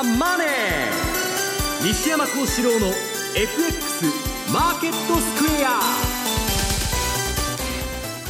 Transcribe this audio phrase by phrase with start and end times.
[0.00, 0.48] ザ・マネー」
[1.84, 2.86] 西山幸四郎の
[3.36, 4.06] FX
[4.52, 5.80] マーケットスクエア。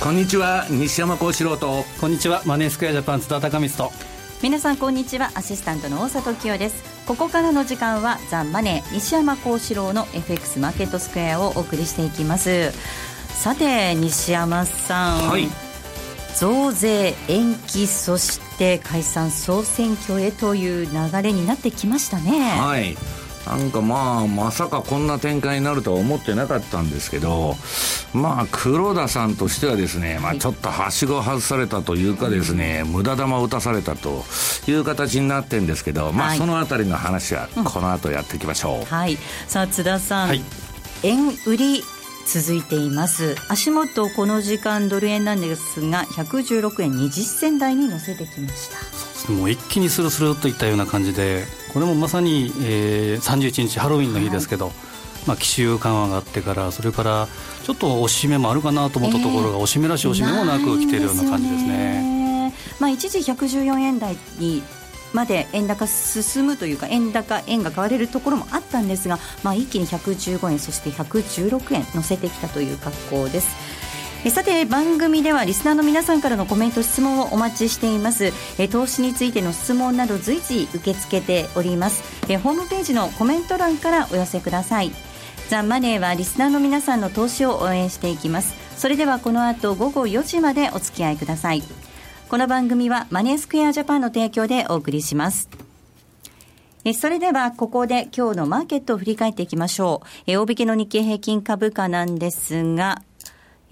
[0.02, 1.84] こんにちは西山幸四郎と。
[2.00, 3.92] こんにちはマネースクエアジャパン津田隆光と。
[4.42, 5.30] 皆さんこんにちは。
[5.34, 6.82] アシスタントの大里清です。
[7.06, 12.72] ここからの時間はザ・マネー西山幸四郎の FX マーケットスクエアをお送りしていきます。
[13.34, 15.48] さて西山さん、はい、
[16.36, 22.40] 増税延期そして解散総選挙へという流れになってきましたね。
[22.58, 22.96] はい。
[23.46, 27.56] なんかまあ、まさかこんな展開になるとは思ってなかったんですけど、
[28.12, 34.24] まあ、黒田さんとしてはですね、まあ、ちょっとはしごを外されたというかですね、無駄玉を打たされたと
[34.68, 38.84] いう形になってるんですけど、まあ、そのあたりの話はこの後やっていきましょう。
[38.84, 39.16] はい。
[39.48, 40.42] さあ、津田さん、はい、
[41.02, 41.82] 円売り
[42.26, 43.36] 続いています。
[43.48, 48.70] 足元この時間ドル円なんですが116円20銭台に乗せてきまし
[49.26, 49.32] た。
[49.32, 54.74] もう一気にスルスルといったような感じでこれもまさに、えー、31日ハロウィンの日ですけど、はい、
[55.26, 57.28] まあ、奇襲緩和があってからそれから
[57.64, 62.54] ちょっと押しめもあるかなと思ったところが、押しめらし押しめもなく来ているような感じですね。
[62.80, 64.62] まあ、一時114円台に
[65.12, 73.56] まで円高進むというか円高円が買われるところもあったんですが、まあ、一気に115円そして116円乗せてきたという格好です。
[74.28, 78.32] さて番組ではリスナーの皆さんからのコメント質問をお待ちしています。
[78.58, 82.02] え投資についての質問など随時受け付けております。
[82.28, 84.92] えホームページのコメント欄からお寄せください。
[85.48, 88.54] ザ・マネーはリスナーの皆さんの投資を応援していきます。
[88.76, 91.62] それではこの後午後4時までお付き合いください。
[92.30, 95.48] この番組はマネースクエアジャパンの提供でお送りします。
[96.94, 100.36] それでは、ここで今日のマーケットを振り返っていきましょう。
[100.38, 103.02] 大引けの日経平均株価なんですが、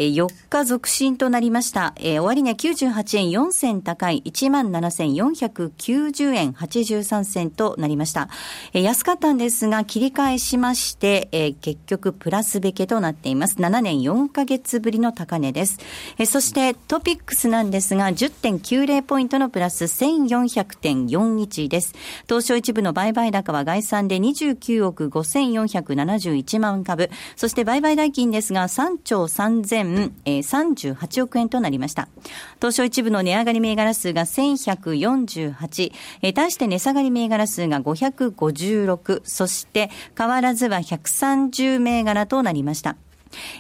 [0.06, 1.92] 4日続伸となりました。
[1.96, 8.28] えー、終値98円4銭高い17,490円83銭となりました。
[8.72, 13.56] えー、安かったんですが、切り返しまして、えー、結局プラスべけとなっています。
[13.56, 15.78] 7年4ヶ月ぶりの高値です。
[16.18, 21.94] えー、そしてトピックスなんですが、10.90ポイントのプラス1400.41です。
[22.28, 27.10] 東証一部の売買高は概算で29億5471万株。
[27.36, 29.87] そして売買代金ですが、3兆3000
[30.24, 32.08] えー、38億円となりました。
[32.56, 42.96] 東証一部の値上がり銘柄数が1148、えー、対して値下がり銘柄数が556、そして変わらずは130銘柄となりました。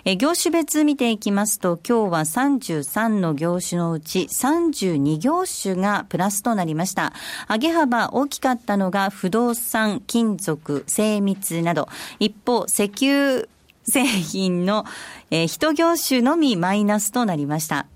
[0.04, 7.12] え業種別見ていきますと、今日は33の業種のうち32業種がプラスとなりました。
[7.48, 11.88] 上げ幅大きかったのが不動産、金属、精密など、
[12.18, 13.48] 一方、石油
[13.88, 14.84] 製品の、
[15.30, 17.86] えー、一業種のみマイナスとなりました。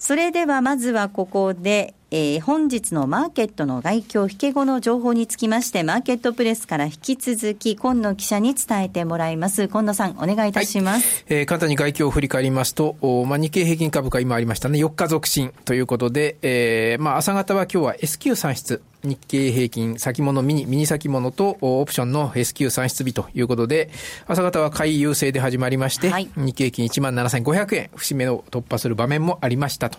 [0.00, 9.68] それではまずはここで、えー、本日のマーケットの外況引け後の情報につきまして、マーケットプレスから引き続き、今野記者に伝えてもらいます。
[9.68, 11.24] 今野さん、お願いいたします。
[11.28, 23.90] はい、えー、簡単に外況を振り返りますと、おまあ、日経平均株価今ありましたね、4日続伸ということで、えー、まあ、朝方は今日は S q 算出、日経平均先物ミニ、ミニ先物とオプションの S q 算出日ということで、
[24.26, 29.98] 朝方は買い優勢で始まりまして、はい、日経平均17,500円、節目を突破する場面もありましたと。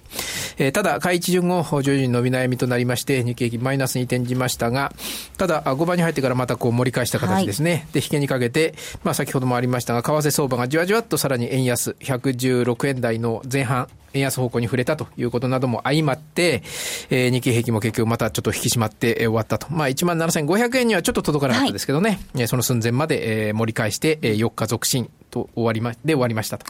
[0.57, 4.93] えー、ただ、買い一巡後、徐々に伸び悩みとなりまして、日経平均マイナスに転じましたが、
[5.37, 7.71] ただ、5番に入ってからまたこう盛り返した形ですね。
[7.71, 16.63] はい、で、引けにかけて、まあ先ほどもありましたが、為替相場がじわじわっとさらに円安、116円台の前半、円安方向に触れたということなども相まって、
[17.09, 19.67] えー、日経平均も結局またちょっと引き締まって終わったと。
[19.69, 26.65] まあ、17,500円にはちょっと届かなかったですけどね、はい、その寸前まで、えー、盛り返して、えー、4日続伸と終わりま、で終わりましたと。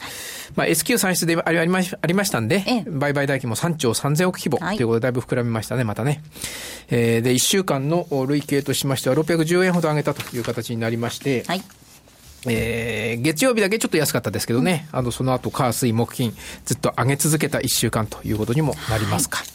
[0.54, 6.22] まあ、S q 算出でありまありましたんで、ええ、売買代金も3兆3000億規模ということでだいぶ膨らみましたね、またね。
[6.88, 11.62] えー、で、1週間の累計としましては610円ほど上げたという形になりまして、はい
[12.46, 16.34] えー、月曜日だけちょっと安かったですけどね、あの、その後、火、水、木、金、
[16.64, 19.38] ずっと上げ続けた1週間ということにもなりますか。
[19.38, 19.48] はい、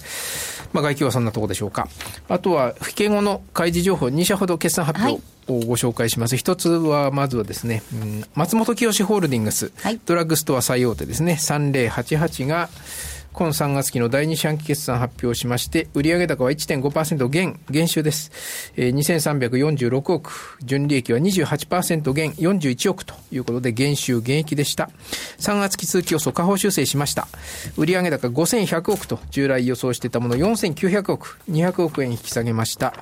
[0.73, 1.87] まあ、外気はそんなところでしょうか。
[2.29, 6.37] あとは、引け後の開示情報、2社ほど決算発表をご紹介します。
[6.37, 12.69] 一、はい、つは、まずはですね、うん、松本清ホールディングス、はい、ドラッグストア最大手ですね、3088が、
[13.37, 18.31] 今3月期の第2四半期決算発表しまして、売上高は1.5%減、減収です。
[18.75, 24.89] えー、2346億、純利益は28%減、41億ということで減収減益でした。
[25.37, 27.27] 3月期通期予想下方修正しました。
[27.77, 32.95] 売上高5100億と従来予想してたもの4900億、200億円引き下げました。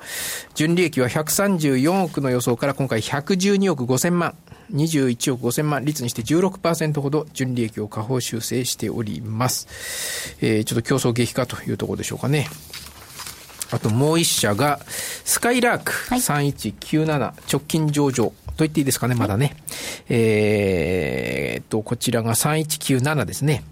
[0.54, 4.36] 純利益は134億の予想から今回112億5000万。
[4.72, 10.36] 21億5000万率にして16%ほど純利益を下方修正しております。
[10.40, 12.48] えー、ちょっと競争激化というところでしょうかね。
[13.70, 14.80] あともう一社が、
[15.24, 18.32] スカイラーク3197、直近上場。
[18.56, 19.54] と言っていいですかね、まだね。
[20.08, 23.64] えー、っと、こちらが3197ですね。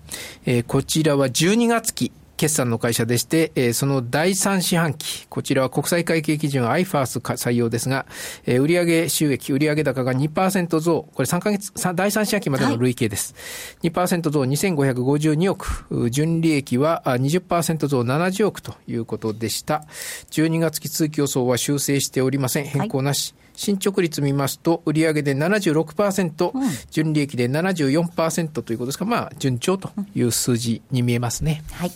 [0.44, 2.12] えー、こちらは12月期。
[2.44, 8.04] 決算の会社でして、えー、その第3四半期、こちらは国際会計基準 IFAS 採用ですが、
[8.44, 13.34] えー、売上収益、売上高が2%増、これ3ヶ月、第3四半期までの累計です。
[13.82, 19.86] はい、2%増2552億、純利益は20%増70億ということでした。
[20.30, 22.64] 12月期通期予想は修正しておりません。
[22.64, 23.32] 変更なし。
[23.34, 31.62] はい進捗率見ますと、売上で76%、うん、純利益で74%ということですが、まあ、順調という数字に見えますね。
[31.72, 31.92] はい。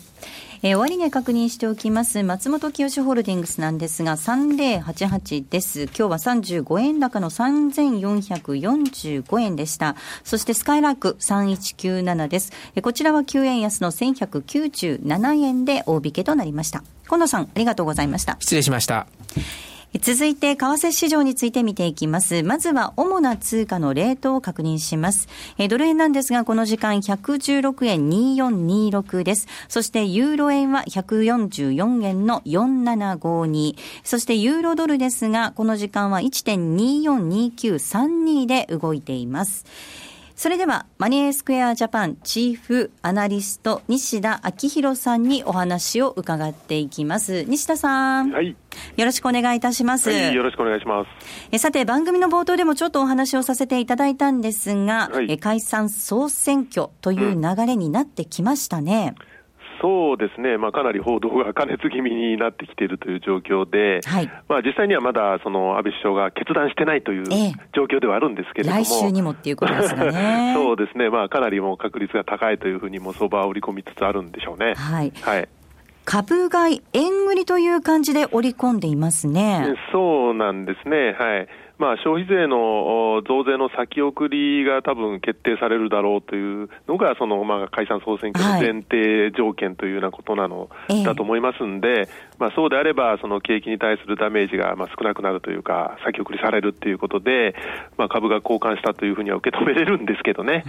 [0.61, 2.21] えー、終値確認しておきます。
[2.23, 5.83] 松本清ホールディングスなんですが、3088です。
[5.83, 9.95] 今日は35円高の3445円でした。
[10.23, 12.51] そしてスカイラーク3197です。
[12.75, 16.83] えー、こちらは9円安の1197円で大引けとなりました。
[17.03, 18.37] 近野さん、ありがとうございました。
[18.39, 19.07] 失礼しました。
[19.97, 22.43] 続いて、為替市場について見ていきます。
[22.43, 25.27] まずは、主な通貨のレートを確認します。
[25.57, 29.47] えドル円なんですが、この時間116円2426です。
[29.67, 33.77] そして、ユーロ円は144円の4752。
[34.03, 39.65] そして、ユーロドルですが、この時間は1.242932で動いています。
[40.39, 47.43] それでは、マネースクエアジャパンチーフアナリスト、西田明宏さんにお話を伺っていきます。
[47.43, 48.31] 西田さん。
[48.31, 48.55] はい。
[48.95, 50.09] よろしくお願いいたします。
[50.09, 51.09] はい、よろしくお願いします。
[51.51, 59.15] えさて、番組の冒頭でもちょっとお話をさせていただいたんですが、はい、え解散総選挙という流れになってきましたね。
[59.19, 59.28] うん
[59.81, 67.25] そうですね、まあ、かなり報道が過熱気味になってきているという状況で、はい、まあ、実際にはまだその安倍首相が決断してないという
[67.73, 74.73] 状況ではあるんですけれども、ええ、来週にもっていうことですね そうですね、まあ、かなりもう確率が高いというふうにも相場は織り込みつつあるんでしょうね。
[74.75, 75.47] はい、はい
[76.05, 79.75] 株買い、円売りという感じで織り込んでいますね。
[79.91, 81.13] そうなんですね。
[81.13, 81.47] はい。
[81.79, 90.69] まあ、消費税の増税の先送りが多分決定されるだろうというのが、そのまあ解散・総選挙の前提条件というようなことなの、
[91.05, 97.55] だと思いますんで、まあ、そうであれば、その景気に対するダメージがまあ少なくなるというか、先送りされるということで、
[97.97, 100.65] まあ、株が交換したというふうには受け止めれるんですけどね。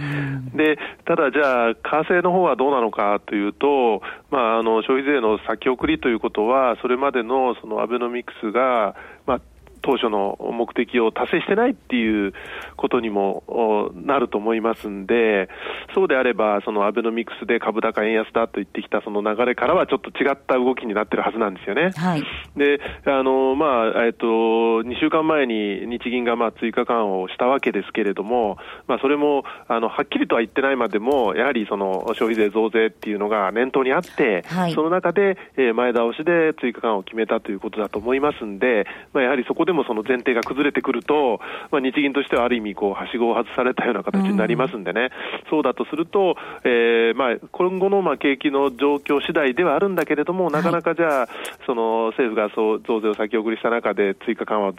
[0.55, 1.79] で、ただじゃあ、為
[2.19, 9.41] 替の方はどうなのかというと、まあ、あの消費税の先送りということは、それまでのそのアベノミクスが、まあ、
[9.81, 12.33] 当初の目的を達成してないっていう
[12.77, 15.49] ことにもなると思いますんで、
[15.93, 21.91] そうであれば、そのアベノミクスで株高円安だと言ってきたその流れからはちょっと違った動きになってるはずなんですよね。
[21.95, 22.23] はい、
[22.55, 28.57] で、あの、まあ、えっと、2週間前に日銀がまあ追加緩和をしたわけですけれども、
[28.87, 41.39] まあ、それも、あの、はっきりとは言ってないまでも、やはりその消費税増税っていうのが念頭にあって、はい、その中で、え前倒しで追加緩和を決めたということだと思いますんで、まあ、やはりそこででもその前提が崩れてくると、
[41.71, 45.11] まあ、日銀としてはある意味こう、はしごを外されたような形になりますんでね、
[45.43, 46.35] うん、そうだとすると、
[46.65, 51.27] えーまあ、今後のまあ景気の状況次第ではあるんだけれども、なかなかじゃあ、
[51.65, 54.73] その政府がそう増税を先送りした中で、追加緩和を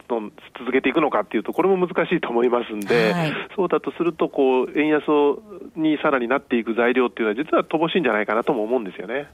[0.59, 5.01] 続けていくのかっていうと、これも難しいと思いますんで、はい、そうだとするとこう、円安
[5.75, 9.27] にさらになっていく材料っていうのは、実は乏しいんじゃないかなとも思うんですよね。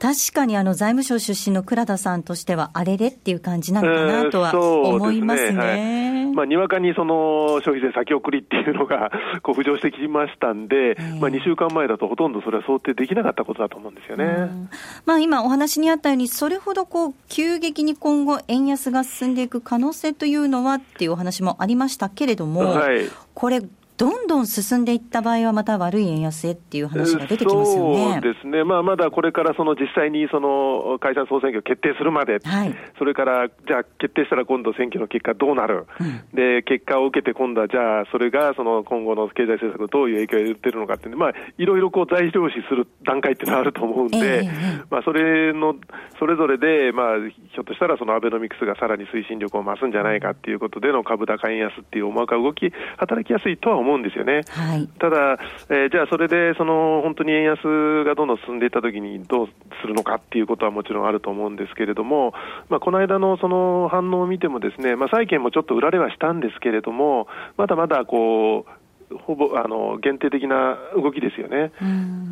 [0.00, 5.48] 確かにあの財務省出身の倉田さんとしては、あれれっていう感じなのかなとは思いますね。
[5.48, 6.24] すね。
[6.24, 9.10] はい、まあ、にわかにその消費税先送りっていうのが
[9.42, 14.68] こう浮上してきましたんで、まあ、2週間前だとほとんどそれは想定できなかったことだと思うんですよね。
[15.04, 23.62] まあ、今お話にあったように、それほどこう急激に今後、円安が進んでいく可能性というのはっていうお話もありましたけれども、はい、これ、
[23.98, 28.12] どんどん進んでいった場合は、また悪い円安へっていう話が出てきますよね。
[28.12, 45.74] そうですね、まあ、まだこれからその実際にその解散・総選挙決定するまで、はい、それからじゃあ、決定したら今度、選挙の結果どうなる、うん、で結果を受けて、今度はじゃあ、それがその今後の経済政策、どういう影響を言ってるのかっていう、まあ、いろいろこう材料視する段階っていうのはあると思うんで、えー、まあ、それの
[46.20, 54.42] それぞれで、まあ、ひょっとしたらそのアベノミクスがさらに推進力を増すんじゃないかっていうことでの株高円安っていう思惑が動き、働きやすいとは思うんですよね。
[54.48, 55.38] はいはい、ただ、
[55.70, 59.48] えー、じゃあそれでその本当に円安がどんどん進んでいったときにどう
[59.80, 62.34] するのかっていうことはもちろんあると思うんですけれども、
[62.68, 67.26] まあ、この間のその反応を見てもですね、まあ、債券もちょっと売られはしたんですけれども、
[67.56, 71.72] まだまだこう、ほぼあの限定的な動きですよね、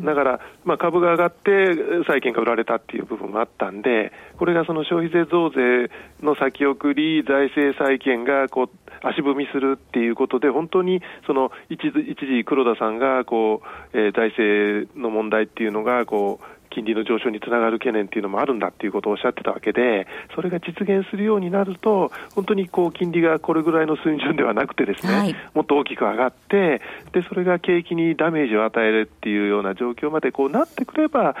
[0.05, 5.89] だから、まあ、株が上がって債券が売られたっていう部分もあったんで、これがその消費税増税
[6.21, 8.69] の先送り、財政再建がこう
[9.01, 13.61] 足踏みするっていうことで、本当にその一時、黒田さんがこ
[13.93, 26.81] う、えー、財政の問題っていうのがこう、金利の上昇につながる懸念っていうのもあるんだっていうことをおっしゃってたわけで、それが実現するようになると、本当にこう金利がこれぐらいの水準ではなくてですね、はい、もっと大きく上がって、
[27.11, 31.35] でそれが景気にダメージを与えるっていうような状況までこうなってくれば、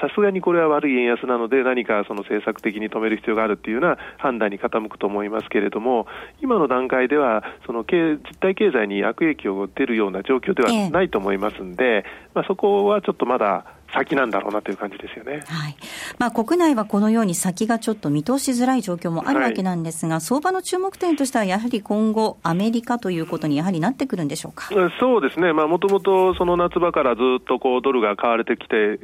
[0.00, 6.06] さすがにこれは悪い円安なので、何かその政策的に止める必要があるっていうような判断に傾くと思いますけれども、
[6.40, 13.64] 今の段階では、その実体経済に悪影響が出るような状況ではないと思いますんで、ええ、まあ、そこはちょっとまだ
[13.94, 15.76] 先なんだろうなという感じですよね、はい。
[16.18, 24.68] まあ、国内はこのように先がちょっと見通しづらい状況もあるわけなんですが、はい、相場の注目点としては、やはり今後、アメリカということにやはりなってくるんでしょうか？
[24.98, 28.98] そうですね、もともとその夏場からずっとこうドルが買われてきて、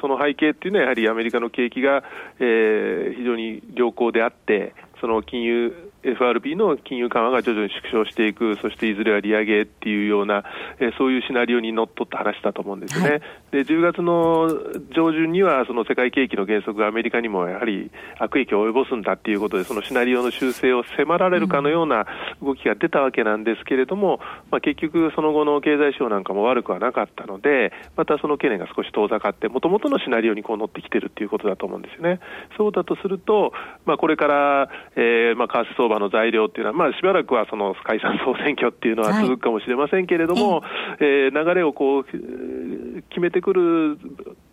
[0.00, 2.04] その背景っていうのは、やはりアメリカの景気が、
[2.38, 10.44] えー、非常に良好であって、その金融 FRB の金融緩和が徐々に縮小していく、そしていずれは利上げっていうような、
[10.78, 13.10] えー、そういうシナリオにのっとった話だと思うんですね。
[13.10, 14.48] はい、で10月の
[14.94, 22.06] 上旬には、その世界景気の減速がアメリカにもやはり悪影響を及ぼすんだっていうことで、そのシナリオの修正を迫られるかのような
[22.42, 32.20] 動きが出たわけなんですけれども、まあ、結局、その後の経済指標なんかも悪くはなかったので、またその懸念が少し遠ざかって、もともとのシナリオにこう乗ってきてるっていうことだと思うんですよね。
[32.56, 33.52] そうだとすると、
[33.84, 40.62] まあ、これから、えーまあ、為替相場の材料っていうのは、まあ、しばらくはその解散総選挙っていうのは続くかもしれませんけれども、はい、
[41.00, 43.98] えー、流れをこう決めてくる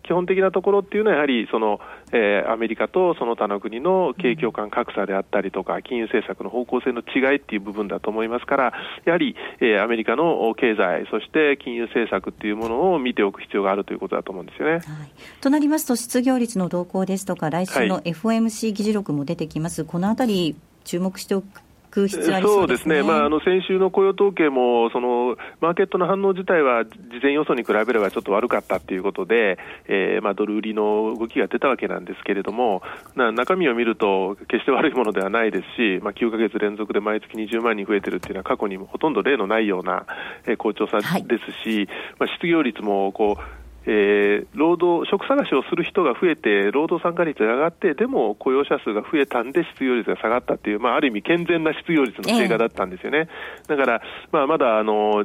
[0.04, 1.80] 基本的なところっていうのは、やはりその、
[2.12, 8.72] えー、アメリカとその他の国の景況感格差であったりとか、金融政策の方向性の違いっていう部分だと思いますから、
[9.06, 14.72] やはり、えー、アメリカの経済、そして金融政策っていうものを見ておく必要があるということだと思うんですよね。
[14.72, 14.82] はい、
[15.40, 21.64] となりますと、失業率の動向ですとか、来週の FOMC 議事録も出てきます、はい、このあたり、注目しておく
[22.42, 32.82] そうですね、まあ、あの先週の雇用統計もその、マーケットの反応自体は事前予想に比べればちょっと悪かったということで、えーまあ、ドル売りの動きが出たわけなんですけれども、
[33.14, 40.04] な中身を見ると、決して悪いものではないですし、まあ、9か月連続で毎月20万人増えてるっていうのは、過去にもほとんど例のないような、
[40.46, 41.88] えー、好調さですし、はい、
[42.18, 53.28] まあ、失業率もこうえー、労働、職探しをする人が増えて、労働参加率が上がって、でも雇用者数が増えたんで、失業率が下がったっていう、まあ、ある意味、健全な失業率の低下だったんですよね。
[53.62, 55.24] えー、だから、まあ、まだあの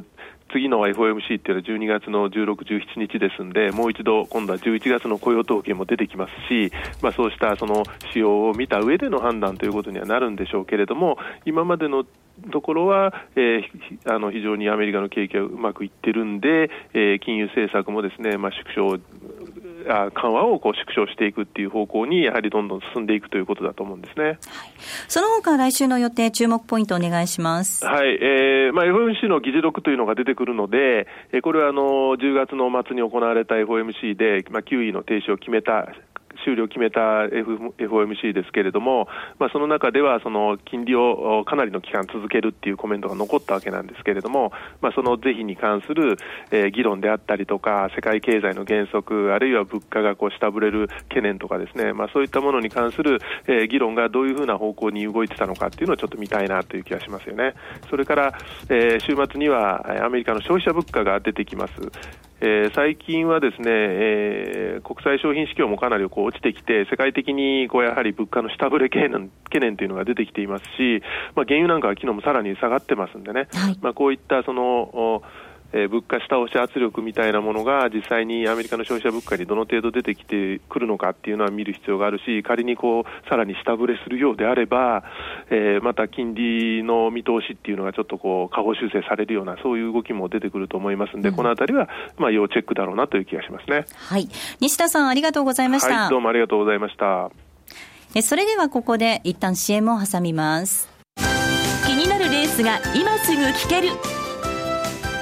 [0.51, 12.05] 次の FOMC っていうのは12月の16、17日ですんで、もう一度、今度は11月の雇用統計も出てきますし、まあ、そうしたその仕様を見た上での判断ということにはなるんでしょうけれども、今までの
[12.51, 18.99] ところは、えー、あの非常にアメリカの景気がうまくいってるんで、えー、金融政策もですね、まあ、縮小
[19.87, 24.25] あ緩和をこう縮小していくっていう方向に、やはりどんどん進んでいくということだと思うんですね。
[24.25, 24.37] はい、
[25.07, 27.85] その他来週の予定、注目ポイントお願いします。
[27.85, 35.89] はい、えー、まあ FOMC の議事録というのが出てくるので、えこれはあの10月の末に行われた FOMC で、まあ9位の停止を決めた
[36.49, 44.51] 終了を決めた FOMC ですけれども、まあ、その中ではその金利をかなりの期間続けるっていうコメントが残ったわけなんですけれども、
[44.81, 46.17] まあ、その是非に関する、
[46.51, 57.53] え、議論であったりとか、世界経済の減速、あるいは物価がこう下振れる懸念とかですね、まあ、そういったものに関する、え、議論がどういうふうな方向に動いてたのかっていうのをちょっと見たいなという気がしますよね。
[57.89, 58.33] それから、
[58.69, 61.73] え、週末にはアメリカの消費者物価が出てきます。
[62.41, 71.01] えー、最近はですね、えー、国際商品市況もかなりこう落ちてきて、世界的にこうやはり物価の下振れ懸念懸念というのが出てきていますし、
[71.35, 75.21] まあ、原油なんかは昨日もさらに下がってますんでね、はい、まあ、こういったその、
[75.71, 85.03] えー、物価下押し圧力みたいなものが実際にアメリカの消費者物価にどの程度出てきてくるのかっていうのは見る必要があるし、仮にこうさらに下振れするようであれば、
[85.49, 93.85] えー、また金利の見通しっていうのがちょっとこう下方修正されるような、そういう動きも出てくると思いますんで、うん、このあたりはまあ要チェックだろうなという気がしますね。
[93.95, 94.27] はい。
[94.59, 96.01] 西田さんありがとうございました。
[96.01, 97.29] はい、どうもありがとうございました。
[98.15, 100.89] えそれではここで一旦 CM を挟みます。
[101.85, 104.18] 気になるレースが今すぐ聞ける。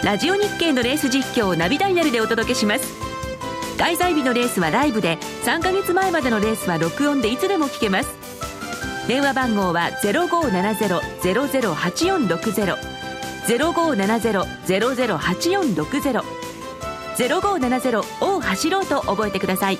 [0.04, 2.94] ラジオ日経のレース実況をナビダイヤルでお届けします。
[3.77, 8.10] 開催日のレースはライブで3ヶ月前までのレースは録音でいつでも聞けます。
[9.08, 12.77] 電話番号は0570-008460
[13.48, 16.24] 0570-008460
[17.18, 19.80] 0570を走ろうと覚えてください。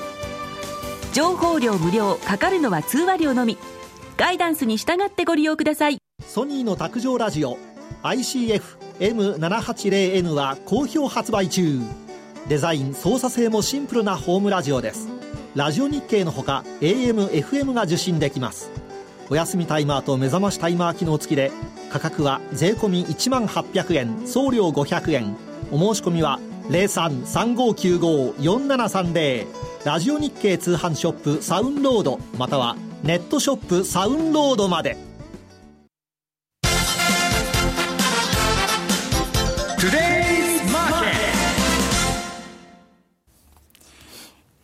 [1.14, 3.60] 情報量無料かかるのは通話料のみ。
[4.18, 6.00] ガイダンスに従ってご利用ください。
[6.26, 7.60] ソニーの卓上ラジオ
[8.02, 11.80] ICF M780N は好評発売中。
[12.48, 15.10] デザイン操作性もシンプルなホームラジオです。
[15.56, 18.72] ラジオ日経のほか AM、FM が受信できます。
[19.30, 21.52] お休みタイマーと目覚ましタイマー機能付きで
[21.92, 25.36] 価格は税込1万800円送料500円。
[25.72, 26.40] お申し込みは
[26.70, 29.48] 0335954730
[29.86, 35.07] ラジオ日経通販ショップサウンロードまたはネットショップサウンロードまで。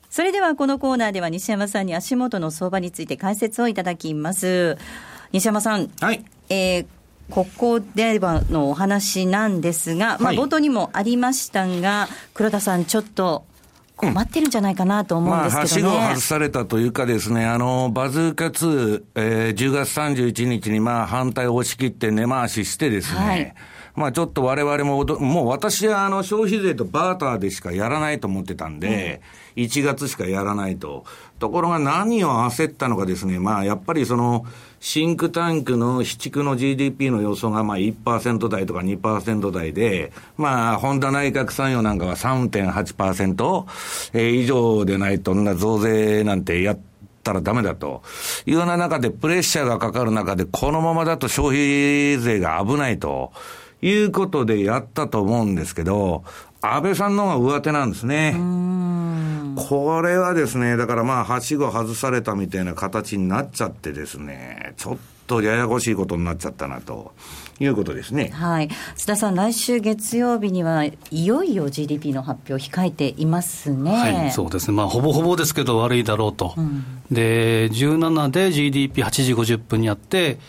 [0.09, 4.77] それではこのコーナーでは西山さんに足元の相場について解説をいただきます。
[5.31, 6.23] 西山さん、はい。
[6.49, 6.85] えー
[7.29, 10.35] ここではのお話なんですが、まあ、はい。
[10.35, 13.45] 冒頭にもありましたが、黒田さん、ちょっと
[13.95, 15.97] 困ってるんじゃないかなと思うんまあ、ですけどね。
[15.97, 23.55] ごを外されたというかですね、あの、バズーカ2、えー10月31日にまあ反対を押し切って根回ししてですね、はい
[23.95, 29.21] まあちょっと我々ももう私はあの消費税とバーターでしかやらないと思ってたんで、
[29.55, 31.05] 1月しかやらないと。
[31.39, 34.45] ところが何を焦ったのかですね、まあやっぱりその、
[34.79, 43.65] シンクタンクの市地区の GDP の予想がまあ1%台とか2%台で、まあ、ホンダ内閣参与なんかは3.8%、
[44.13, 46.79] えー以上でないと、な増税なんてやっ
[47.23, 48.03] たらダメだと。
[48.45, 53.31] いうような中で、プレッシャーがかかる中で、このままだと消費税が危ないと
[53.83, 56.23] いうことでやったと思うんですけど、
[56.61, 58.33] 安倍さんの方が上手なんですね。
[59.55, 64.97] これはですね、だからまあ、はしご外されたみたいな形になっちゃってですね、ちょっ
[65.27, 67.13] とややこしいことになっちゃったなと
[67.59, 68.31] いうことですね。
[68.33, 73.91] はい、須田さん、来週月曜日にはいよいよ GDP の発表を控えていますね。
[73.91, 76.55] はい、そうですね、まあ、ほぼほぼですけど、悪いだろうと、
[77.11, 80.39] で17で GDP8 時50分にあって、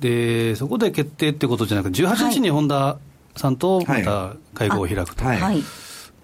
[0.00, 2.98] でそこで決定ってことじゃなくて、18日に本田
[3.36, 5.40] さんとまた会合を開くと、はい。
[5.40, 5.62] はい、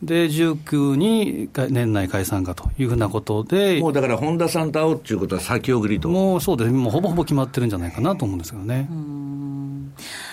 [0.02, 6.08] で19に年内解散かというふうなことで、もうだから、本田さんと会うっていうことは先送りと。
[6.08, 6.70] もうそうです。
[6.70, 8.88] ね、もうほぼほぼ決まってるんじゃないかなと思うんですけどね。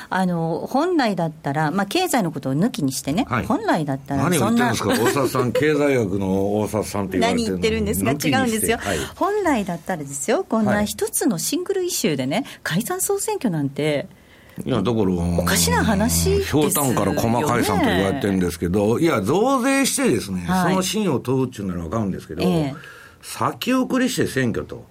[0.09, 3.45] あの本来だったら、まあ、経済のことを抜きにしてね、はい。
[3.45, 8.97] 本来だったら、何を言そんなってるんですか、大沢さん、 経済学の大沢さんって言われて何言ってるんですか、違うんですよ、はい。
[9.15, 10.85] 本来だったらですよ、こんはない。
[10.85, 14.07] 一つのシングルイシューでね、解散・総選挙なんて、
[14.65, 20.71] いや、だから、おかしな話ひょうたんから細解散と言われてるんですけど、いや、増税してですね、はい。
[20.71, 22.75] その真を問うっていうならわかるんですけど、ええ。
[23.21, 24.85] 先送りして選挙と。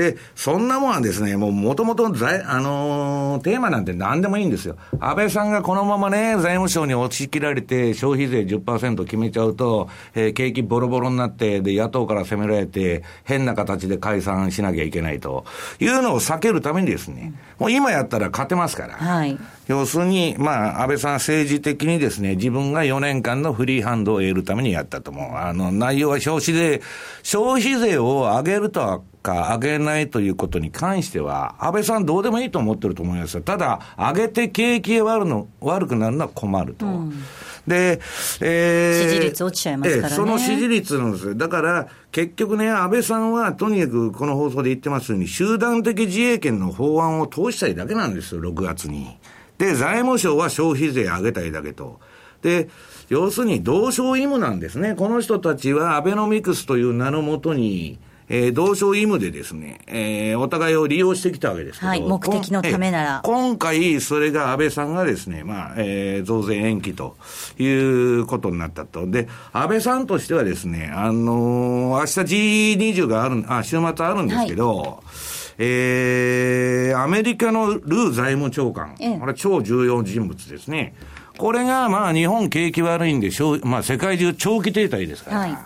[0.00, 4.76] で、そんなもんはですね、もう元々財、あのーテーマなんて何でもいいんですよ。
[4.98, 15.44] 安倍さんがこのままね、財務省に押し切られて、消費税10%決めちゃうと、えー景気ボロボロになって、で、野党から責められて、変な形で解散しなきゃいけないと
[15.78, 18.94] いうのを避けるためにですね、もう今やったら勝てますから。
[18.94, 25.36] はい、要するに、まあ、安倍さん政治的にですね、自分が4年間のフリーハンドを得るためにやったと思う。
[25.36, 26.80] あの、内容は消費税、
[27.22, 33.42] 消費税を上げるとか上げないということに関しては、安倍さんどうでもいいと思ってると思いますよ。
[33.42, 36.86] ただ、上げて景気が悪の悪くなるのは困ると。
[37.66, 38.00] で、
[38.40, 41.34] えー支持率落ちちゃいますからねええその支持率なんですよ。
[41.34, 49.16] だから、結局ね、安倍さんはとにかくこの放送で言ってますように、集団的自衛権の法案を通したいだけなんですよ、6月に。
[49.58, 52.00] で、財務省は消費税上げたいだけと。
[52.42, 52.68] で、
[53.10, 54.94] 要するに同床異夢なんですね。
[54.94, 57.98] この人たちはアベノミクスという名のもとに、
[58.32, 63.20] えー同床異夢でですね、えーお互いを利用してきたわけですけど、はい目的のためなら。
[63.24, 67.16] 今回、それが安倍さんがですね、まあ、えー増税延期と
[67.58, 69.06] いうことになったと。
[69.10, 75.02] で、安倍さんとしてはですね、あのー明日 G20 がある、あ、週末あるんですけど、
[75.58, 79.18] えー、アメリカのルー財務長官、ええ。
[79.18, 80.94] これ超重要人物ですね。
[81.36, 85.58] これが、まあ、日本景気悪いんで、消まあ、世界中長期停滞ですから、はい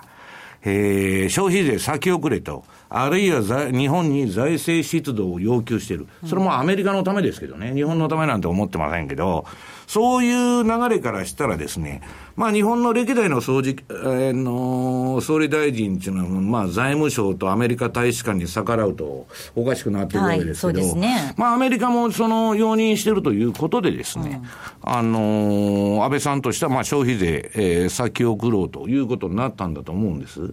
[0.64, 6.07] えー消費税先送れと、あるいは財日本に財政出動を要求している。
[6.27, 9.44] それもアメリカのためですけどね、日本のためなんて思ってませんけど、
[9.87, 12.03] そういう流れからしたらですね、
[12.37, 21.35] まあ日本の歴代の総理、えーの総理大臣っていうのは、まあ財務省とアメリカ大使館に逆らうとおかしくなっているわけですけど、はいね。
[21.37, 24.42] まあアメリカもその容認しているということでですね、
[24.83, 30.40] あのー安倍さんとしてはまあ消費税、えー先送ろうということになったんだと思うんです。
[30.40, 30.53] だか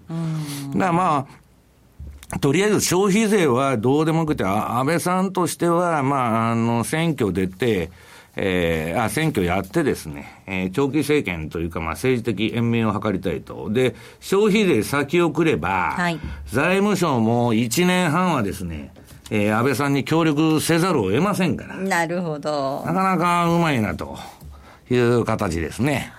[0.76, 1.28] らま
[2.34, 7.89] あ、とりあえず消費税はどうでもよくて、あ安倍さんとしては、まあ、あの、選挙出て、
[8.36, 13.70] えーあ、選挙やってですね、えー長期政権というか、まあ、政治的延命を図りたいと。
[13.70, 18.94] で、消費税先送れば、はい財務省も1年半はですね、
[19.30, 24.17] えー安倍さんに協力せざるを得ませんから、なるほどな、かなかうまいなと
[24.89, 26.13] いう形ですね。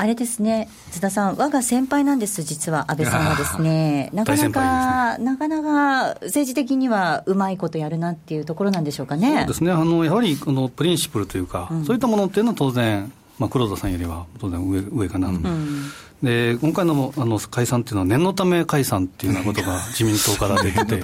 [0.00, 2.90] あれですね、津田さん、我が先輩なんです、実は。
[2.90, 9.40] 安倍さんはですね、なかなか、なかなか政治的にはうまいことやるなっていうところなんでしょうかね。
[9.40, 15.90] そうですね、あのやはりこのプリンシプルというか、そういったものっていうのは当然、まあ、黒田さんよりは当然上上かなと、うん、
[16.22, 21.02] で今回のあの解散っていうのは、念のため解散っていうようなことが 自民党から出てて。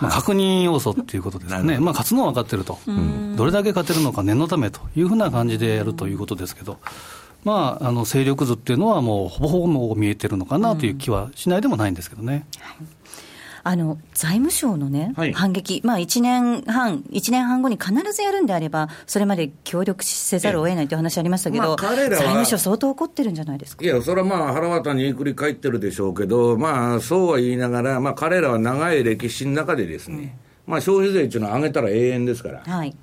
[0.00, 2.78] まあ、確認要素っていうことですね、まあ、勝つのは分かってると、
[3.36, 6.78] どれだけ勝てるのか念のためというふうな感じでやるということですけど、
[7.44, 12.46] まあ、あの勢力図っていうのは、もうほぼほぼもう見えてるのかなという気はしないでもないんですけどね。
[12.58, 12.86] はい。
[13.62, 23.84] あの財務省のね、はい、反撃、まあ、1年半、1年半後に必ずやるんであれば、それまで協力せざるを得ないという話ありましたけど、まあ、財務省、相当怒ってるんじゃないですか？
[23.84, 32.62] いや、それはまあ、腹渡に繰り返ってるでしょうけど、まあ、そうは言いながら、まあ、彼らは長い歴史の中でですね、うん、まあ、消費税っていうのは上げたら永遠ですから。
[32.64, 32.96] はい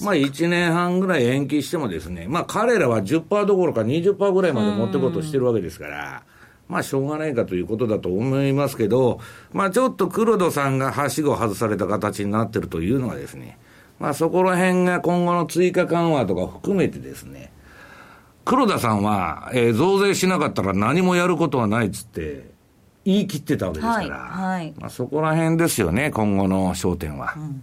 [0.00, 6.22] まあ1年半ぐらい延期してもですね、まあ彼らは10%どころか20%ぐらいまで持っていこうとしてるわけですから、
[6.68, 9.20] まあしょうがないかということだと思いますけど、
[9.52, 13.58] まあちょっと黒田さんがはしご外された形になってるというのはですね、
[13.98, 17.52] まあそこら辺が今後の追加緩和とか含めてですね、
[18.44, 22.50] 黒田さんは、えー、増税しなかったら何もやることはないっつって、
[23.04, 27.34] 言い切ってたわけですから、はいはい、まあ、そこら辺ですよね、今後の焦点は。
[27.36, 27.62] うん、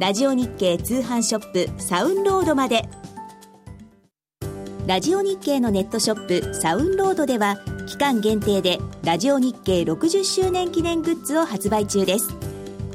[0.00, 2.88] ラジオ日経通販ショップサウンロードまで。
[4.88, 12.28] ラジオ日経のネットショップサウンロードでは期間限定でラジオ日経60周年記念グッズを発売中です。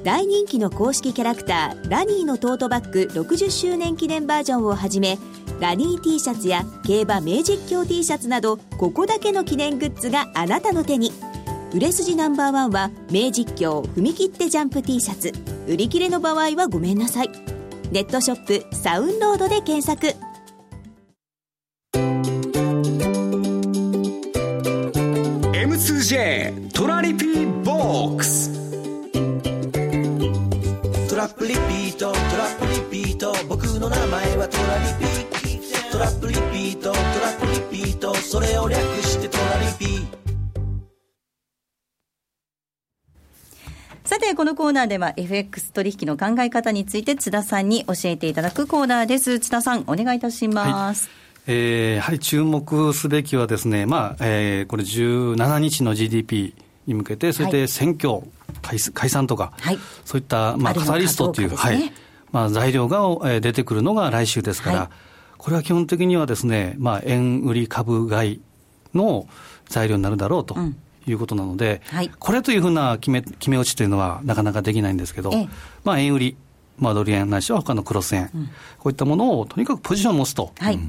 [0.03, 5.17] 大人気の公式キャラクターラニーのトートバッグ60周年記念バージョンをはじめ
[5.61, 11.11] ラニー T シャツや競馬名実況 T シャツなどここだけの記念グッズがあなたの手に。
[11.73, 15.33] 売れ筋ナンバーワンは名実況踏み切ってジャンプ T シャツ。
[15.67, 17.29] 売り切れの場合はごめんなさい。
[17.91, 20.15] ネットショップサウンロードで検索。
[26.09, 28.49] J トラリピボックス。
[31.07, 33.31] トラップリピートトラップリピート。
[33.47, 38.15] 僕の名前はトラリピトラップリピートトラップリピート。
[38.15, 40.18] それを略してトラリピ
[44.09, 49.39] さて、このコーナーでは FX 取引の考え方について津田さんに教えていただくコーナーです。
[49.39, 51.05] 津田さん、お願いいたします。
[51.05, 51.15] はい。
[51.45, 56.55] えー、やはり注目すべきはですね、まあえー、これ17日の GDP
[56.87, 58.19] に向けて、それで選挙、は
[58.73, 61.93] い、解散とか、はい、そういった、まあ、カタリストという、ね、はい。
[62.31, 62.97] まあ、材料が、
[63.31, 64.89] えー、出てくるのが来週ですから、はい、
[65.37, 68.41] これは基本的にはですね、まあ、円売り株買い
[68.95, 69.27] の
[69.67, 70.55] 材料になるだろうと。
[71.07, 75.31] いうことなので、はい、これというふうな決め決め落ちというのはなかなかできないんですけど、
[75.83, 76.37] まあ、円売り、
[76.77, 78.45] まあ、ドル円ないしは他のクロス円、うん、
[78.77, 80.79] こういったものをとにかくポジションを持つと、はい、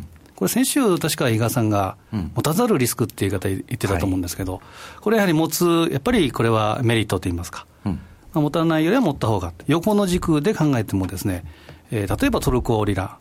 [0.40, 1.98] これ、先週、確か伊賀さんが、
[2.34, 4.62] 持たざるリスクっていう言い方言ってたと思うんですけど、
[5.02, 7.98] これやはり持つ、やっぱりこれはメリットといいますか、ま
[8.34, 11.44] あ、持たないよりは持った方が、横の軸で考えてもですね、
[11.90, 13.18] えー、例えばトルコリラ、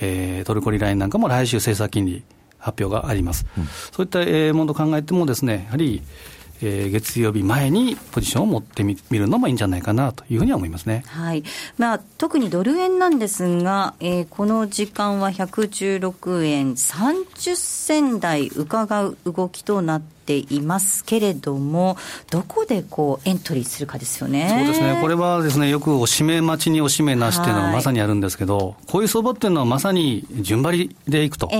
[0.00, 2.24] えー、トルコリラ円なんかも来週政策金利
[2.62, 3.44] 発表があります。
[3.58, 6.02] うん、そういったものを考えてもですね、やはり、
[6.64, 11.42] えー、月曜日前にポジションを持ってみるのもいいんじゃないかなというふうには思いますね、はい。
[11.76, 16.74] まあ、特にドル円なんですが、えー、この時間は116円。
[16.74, 21.96] 30銭台伺う動きとなっていますけれども、
[22.30, 24.48] どこでこうエントリーするかですよね。
[24.48, 31.50] そうですね、これはですねよくおしめ待ちにおしめなしっていうのがまさにあるんですけど、こういう相場っていうのはまさに順張りでいくと。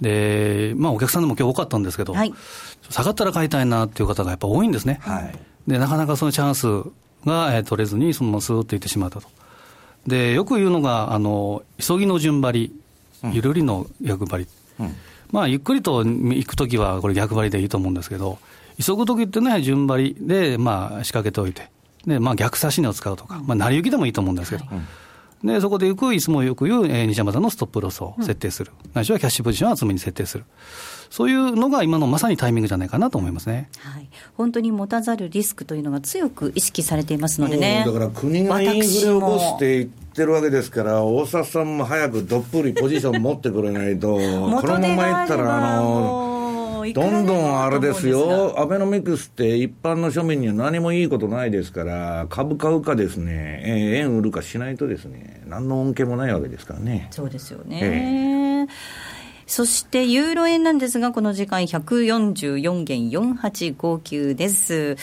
[0.00, 2.32] で、まあ、お客さんでも今日多かったんですけど、はい、
[2.90, 4.98] 下がったら買いたいなっていう方がやっぱ多いんですね。
[5.02, 5.34] はい、
[5.66, 6.66] で、なかなかそのチャンス
[7.24, 9.28] が、えー、取れずに、そのままスーッといってしまったと。
[10.06, 12.80] で、よく言うのが、あの、急ぎの順張り、
[13.32, 14.48] ゆるりの逆張り。
[14.78, 14.94] うん、
[15.32, 18.38] まあ、ゆっくりと行くときは、これ逆張りでいいと思うんですけど、
[18.80, 21.70] 急ぐときってね、順張りで、まあ、仕掛けておいて、
[22.06, 24.78] で、まあ、逆差し値を使うとか、まあ、成り行きでもいいと思うんですけど、はい
[25.44, 28.72] で、そこでよく、いつもよく言う、えー、西山田のストップロスを設定する。
[28.94, 30.44] ないしはキャッシュポジションを厚めに設定する。
[31.10, 37.84] そういうのが今のまさにタイミングじゃないかなと思いますね、はい、本当に持たざるリスクというのが強く意識されていますのでね。
[37.86, 46.25] だから国がインフレを起こしていってるわけですから、大沢さんも早くどっぷりポジション持ってくれないと、 このままいったら、あの、
[46.92, 57.08] どんどんあれですよ、アベノミクスって一般の庶民には何もいいことないですから、株買うかですね、えー、円売るかしないとですね、何の恩恵もないわけですからね。
[57.10, 58.66] そうですよね。
[58.68, 64.96] えーそしてユーロ円なんですが、この時間144元4859です。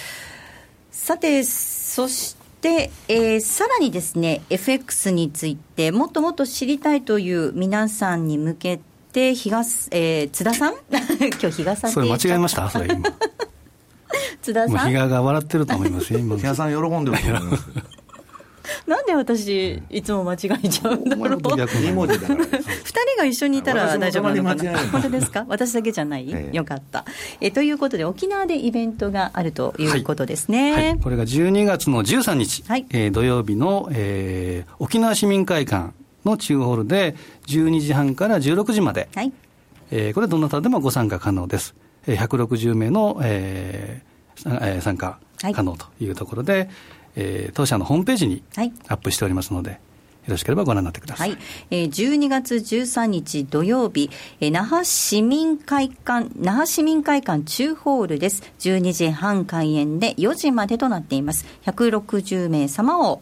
[0.91, 8.79] さて、そして、えー、さらにですね、FX についてもっともっと知りたいという皆さんに向け
[9.13, 9.59] て、日が、
[9.91, 10.73] えー、津田さん？
[10.91, 12.69] 今日日がさそれ間違えました？
[12.69, 13.09] それ今。
[14.41, 14.87] 津田さん？
[14.89, 16.35] 比嘉が笑ってると思いますよ、今。
[16.35, 17.63] 比嘉さん喜んでると思います。
[18.87, 21.39] なんで私、いつも間違えちゃうんだろう。
[21.39, 22.43] 2文字だから。
[22.45, 24.77] 2人が一緒にいたら大丈夫なのかな。
[24.89, 27.05] 本当ですか私だけじゃない、ええ、よかった。
[27.41, 30.71] えということで、沖縄でイベントがあるということですね。
[30.71, 35.93] はいはい、これが12月の13日、はい、えー、土曜日の、えー、沖縄市民会館
[36.25, 37.15] の中ホールで、
[37.47, 39.31] 12時半から16時まで、はい
[39.91, 41.75] えー、これどなたでもご参加可能です。
[42.07, 45.19] 160名の、えー、参加
[45.53, 46.69] 可能というところで、はい
[47.15, 48.43] えー、当社のホームページに
[48.87, 49.81] アップしておりますので、はい、よ
[50.29, 51.31] ろしければご覧になってください。
[51.31, 51.39] はい、
[51.71, 54.09] えー、12月13日土曜日、
[54.39, 58.43] えー、那覇市民会館、那覇市民会館中ホールです。
[58.59, 61.45] 12時半開演で4時までとなっています。
[61.65, 63.21] 160名様を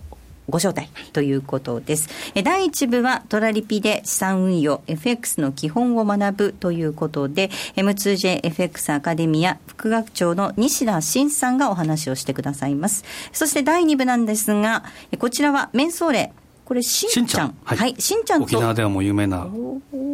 [0.52, 2.10] ご招待ということです。
[2.44, 13.04] 第1部はトラリピで資産運用 FX の基本を学ぶということで M2JFX アカデミア副学長の西田慎さんがお話をしてくださいます。
[13.34, 14.84] そして第2部なんですが、
[15.18, 16.34] こちらはメンソーレ
[16.72, 17.56] これ、しんちゃん。
[17.66, 18.46] はい、はい、しんちゃんと。
[18.46, 19.46] 沖縄ではもう有名な、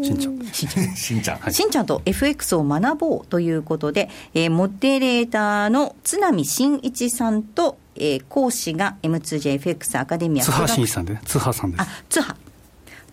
[0.02, 0.44] しんちゃん。
[0.48, 0.90] しんちゃん。
[0.98, 1.54] しんちゃん。
[1.54, 10.44] しんちゃんと FX を学ぼうということで、えー、モデレーターの津波真一さんと、えー、講師が M2JFX アカデミア。
[10.44, 11.82] 津波真一さんで、津波さんです。
[11.82, 12.36] あ、津波。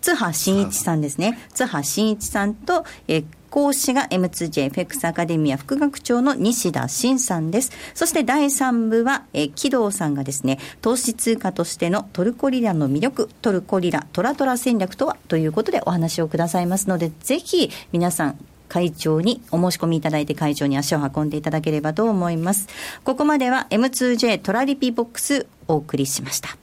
[0.01, 1.39] 津波真一さんですね。
[1.53, 7.71] 津波真一さんと、えー、講師が M2JFX アカデミア副学長の西田慎さんです。
[7.93, 15.17] そして第3部は、えー、木戸さんがですね、投資通貨としてのトルコリラの魅力、トルコリラ、トラトラ戦略とは？
[15.27, 22.67] ということでお話をくださいますので、ぜひ皆さん、会長にお申し込みいただいて会長に足を運んでいただければと思います。
[23.03, 26.57] ここまでは M2J トラリピボックスお送りしました。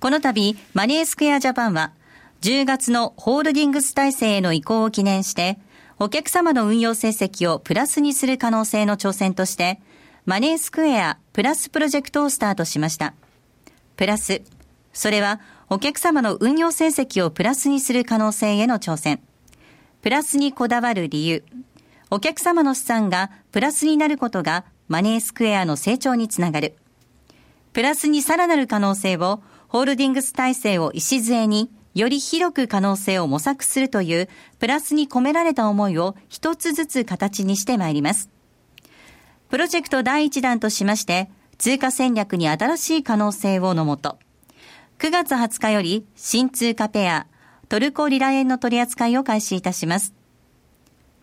[0.00, 1.92] この度、マネースクエアジャパンは
[2.40, 5.58] 10月のホールディングス体制への移行を記念して、
[6.00, 9.80] お客様の運用成績をプラスにする可能性の挑戦として、
[10.26, 13.14] マネースクエアプラスプロジェクトをスタートしました。
[13.96, 14.42] プラス、
[14.92, 19.20] それはお客様の運用成績をプラスにする可能性への挑戦。
[20.02, 21.44] プラスにこだわる理由。
[22.10, 26.74] お客様の資産がプラスになることがマネースクエアの成長につながる。
[27.72, 38.28] プラスにさらなる可能性をホールディングス体制を礎により広く可能性を模索するというプラスに込められた思いを一つずつ形にしてまいります。
[39.48, 44.18] プロジェクト第1弾としまして、通貨戦略に新しい可能性をのもと、
[45.02, 47.26] 9月20日より新通貨ペア、
[47.68, 50.14] トルコリラ円の取り扱いを開始いたします。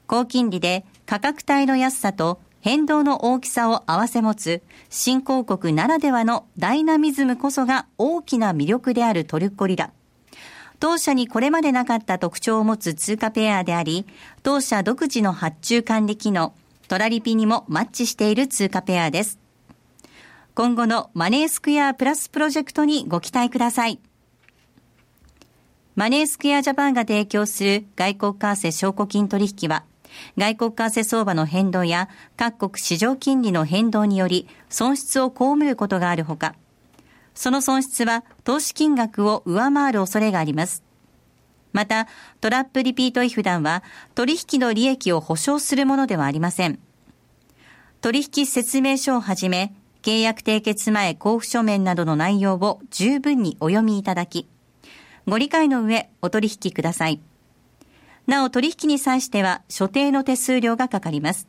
[0.05, 9.93] 高金利で価格帯の安さと変動の大きさを合わせ持つ新興国ならではのダイナミズムこそが大きな魅力であるトルコリラ。
[10.81, 14.05] 当社にこれまでなかった特徴を持つ通貨ペアであり、
[14.43, 16.53] 当社独自の発注管理機能、
[16.89, 19.39] トラリピにもマッチしている通貨ペアです。
[20.55, 23.99] 今後のマネースクエアプラスプロジェクトにご期待ください。
[25.95, 29.83] マネースクエアジャパンが提供する外国為替証拠金取引は、
[30.38, 36.55] 外国為替相場の変動や各国市場金利の変動により損失を被ることがあるほか、
[37.35, 40.83] その損失は投資金額を上回る恐れがあります。
[41.71, 42.07] また、
[42.41, 43.83] トラップリピート違反団は
[44.15, 46.79] 取引の利益を保証するものではありません。
[48.01, 54.47] 取引説明書をはじめ、契約締結前交付書面などの内容を十分にお読みいただき、
[55.27, 57.19] ご理解の上お取引ください。
[58.27, 61.47] なお取引に際しては所定の手数料がかかります。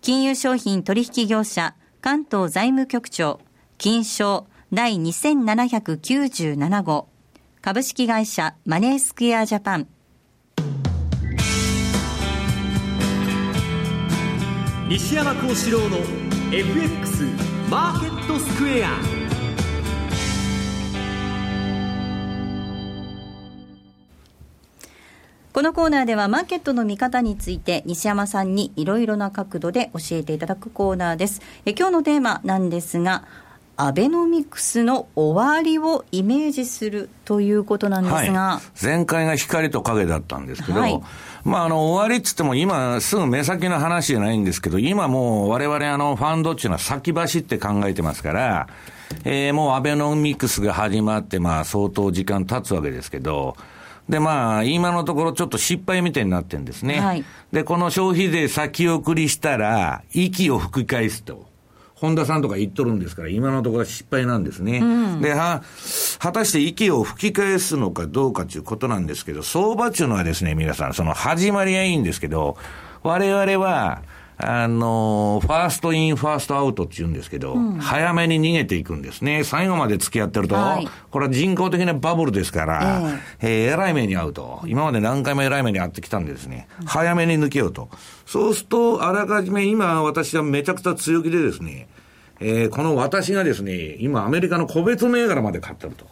[0.00, 3.40] 金融商品取引業者関東財務局長
[3.78, 7.08] 金賞第2797号
[7.60, 9.88] 株式会社マネースクエアジャパン
[14.88, 15.98] 西山幸四郎の
[16.50, 17.24] FX
[17.70, 18.88] マーケットスクエア。
[25.52, 31.42] このコーナーではマーケットの見方について西山さんにいろいろな角度で教えていただくコーナーです。
[31.66, 33.24] え今日のテーマなんですが、
[33.76, 41.00] アベノミクスの終わりをイメージするということなんですが、はい、前回が光と影だったんですけど、はい、
[41.48, 48.68] まあ、あの、終わりっつっても今すぐ目先の話じゃないんですけど、今もう我々あの、ファンドっていうのは先走って考えてますから、
[49.24, 53.56] えー、もうアベノミクスが始まって、まあ相当時間経つわけですけど、
[54.08, 57.00] で、まあ、今のところちょっと失敗みたいになってるんですね。
[57.00, 61.47] はい、で、この消費税先送りしたら、息を吹き返すと。
[62.00, 64.78] 本田さんとか言っとるんですから、今のところは失敗なんですね。
[64.78, 65.62] うん、で、は、
[66.20, 72.56] 果たして息を吹き返すのかどうかということなんですけど、相場っていうのはですね、皆さん、その始まりはいいんですけど、
[73.02, 74.02] 我々は、
[74.40, 79.42] あの、 first in, first out って言うんですけど、うん、早めに逃げていくんですね。
[79.42, 84.62] 最後まで付き合ってると、はい、これは人工的なバブルですから、えー、えー、えらい目に遭うと。
[84.66, 87.88] 今まで何回もえらい目に遭ってきたんでですね、早めに抜けようと。
[88.26, 91.88] そうすると、あらかじめ今私はめちゃくちゃ強気でですね、
[92.38, 96.06] えー、この私がですね、今アメリカの個別銘柄まで買ってると。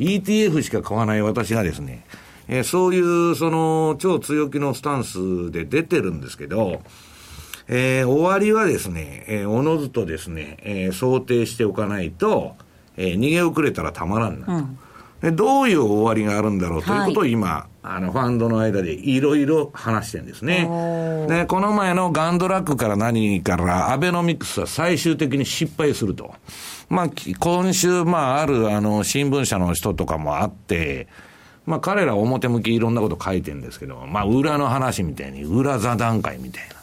[0.00, 2.04] ETF しか買わない私がですね、
[2.48, 6.82] えー、そういうその超強気のスタンスで出てるんですけど、
[7.72, 12.56] えー、終わりはですね、えー、おのずとですね、えー、想定しておかないと、
[12.96, 14.52] えー、逃げ遅れたらたまらんなと。
[14.52, 14.78] うん
[15.20, 20.66] でどういう終わりがあるんだろうということを今、はい、あの、ファンドの間でいろいろ話してるんですね。
[21.28, 26.34] で、この前のガンドラックから何からアベノミクスは最終的に失敗すると。
[26.88, 31.06] まあ、今週、まあ、ある、あの、新聞社の人とかもあって、
[31.66, 36.80] まあ、彼ら表向きいろんなこと書いてるんですけど、まあ、裏の話みたいに、裏座談会みたいな。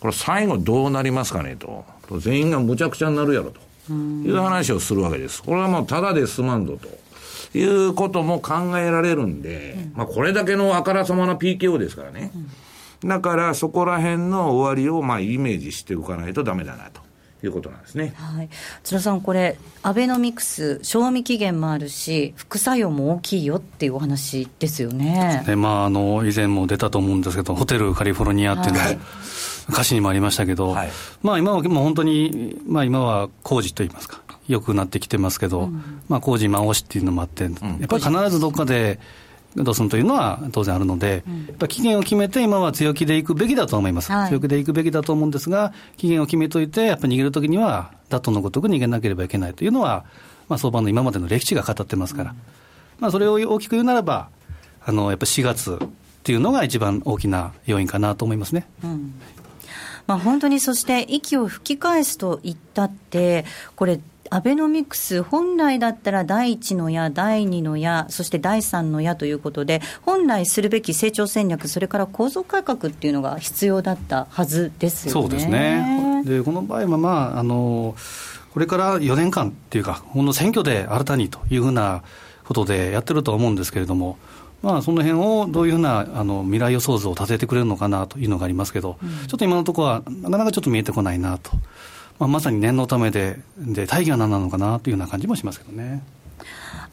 [0.00, 1.84] これ最後どうなりますかねと。
[2.18, 3.60] 全員がむちゃくちゃになるやろと。
[3.92, 5.42] いう話をするわけです。
[5.42, 6.88] これはもうただで済まんぞと。
[7.54, 12.30] いうことも考えられるんで、うん、まあこれだけのあからさまな PKO ですからね。
[13.02, 17.00] うん、だからそこら辺の終わりをまあイメージしておかないとダメだなと。
[17.40, 18.14] いうことなんですね。
[18.16, 18.48] はい。
[18.82, 25.44] 津田さん、これ、アベノミクス、賞味期限もあるし、副作用も大きいよっていうお話ですよね。
[25.46, 28.98] ねまあ、あの、以前も出たと思うんですけど、ホテルカリフォルニアっていうのは、はい
[29.68, 30.90] 歌詞にもありましたけど、はい、
[31.22, 37.52] まあ今はもう本当に、まあ今は工事といいますか、よくなってきてますけど、うん、まあ工事回しっていうのもあって、やっ
[37.88, 38.98] ぱり必ずどっかで、
[39.56, 50.04] どうするというのは当然あるので、うん、やっぱ期限を決めて、今は強気でいくべきだと思います、はい、強気でいくべきだと思うんですが、期限を決めといて、やっぱり逃げるときには、ダットのごとく逃げなければいけないというのは、
[50.48, 52.36] まあ、相場の今までの歴史が語ってますから、うん、
[53.00, 54.28] まあ、それを大きく言うならば、
[54.84, 55.88] あのやっぱ4月っ
[56.22, 58.66] ていうのが一番大きな要因かなと思いますね。
[58.84, 59.14] うん
[60.08, 63.44] まあ、本当にそして息を吹き返すと言ったって、
[63.76, 75.20] これ、アベノミクス、本来だったら第1の矢、第2の矢、そして第3の矢ということで、本来するべき成長戦略、それから構造改革っていうのが必要だったはずですよね。
[75.22, 77.94] そうですねでこの場合は、まああの、
[78.54, 82.02] これから4年間っていうか、この選挙で新たにというふうな
[82.44, 84.16] ことでやってると思うんですけれども、
[84.62, 91.52] まあ、その辺をどういうふうなあの未来予想図を立ててくれるのかなというのがありますけど、うん、ちょっと今のところは、なかなかちょっと見えてこないなと、
[92.18, 96.02] まあ、まさに念のためで、で大義は何なのかなというような感じもしますけどね。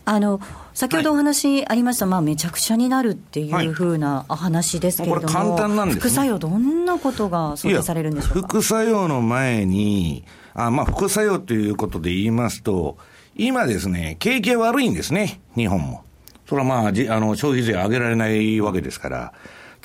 [0.08, 0.40] あの
[0.76, 8.48] 先ほどお話ありました、はい、まあ、めちゃくちゃになるっていうふうな話ですけれども、簡単なんです、ね、副作用、どんなことが想定されるんでしょうか？
[8.48, 10.24] 副作用の前に、
[10.54, 13.00] あまあ、副作用ということで言いますと、
[13.36, 16.05] 今ですね、景気は悪いんですね、日本も。
[16.48, 19.34] それはまあ、じあの消費税上げられないわけですから。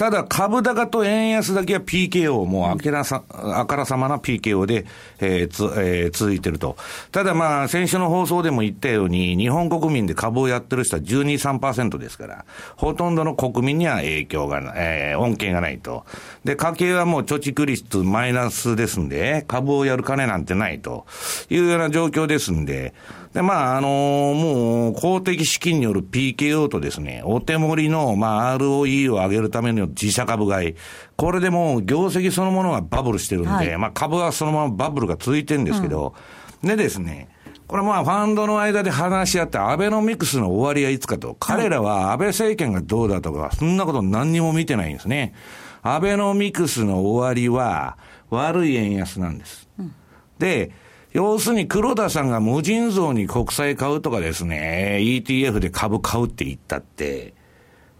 [0.01, 4.87] ただ、株高と円安だけは PKO、もうあけらさ、あからさまな PKO で、
[5.19, 6.79] えーつえー、続いてると。
[7.13, 12.47] ただまあ、先週の放送でも言ったように、日本国民で株をやってる人は12、3%ですから、
[12.77, 16.07] ほとんどの国民には影響がない、えー、恩恵がないと。
[16.45, 21.05] で、家計はもう貯蓄率マイナスですんで、株をやる金なんてないと
[21.51, 22.95] いうような状況ですんで、
[23.33, 30.75] で、まあ、あのー、もう、公的資金による PKO とですね、お手盛りの、まあ、ROE を上げるための自社株買い。
[31.17, 36.15] これでもう、業績そのものがバブルしてるんで、はい、まあ、株はそのままバブルが続いてるんですけど、
[36.63, 37.29] うん、でですね、
[37.69, 45.35] これまあ、ファンドの間で話し合って、アベノミクスの終わりはいつかと、彼らは安倍政権がどうだとか、そんなこと何にも見てないんですね。
[45.83, 47.97] アベノミクスの終わりは、
[48.29, 49.69] 悪い円安なんです。
[49.79, 49.95] うん、
[50.41, 50.73] で、
[51.13, 57.35] 要するに黒田さんが無尽蔵に国債買うとかですね、ETF で株買うって言ったって、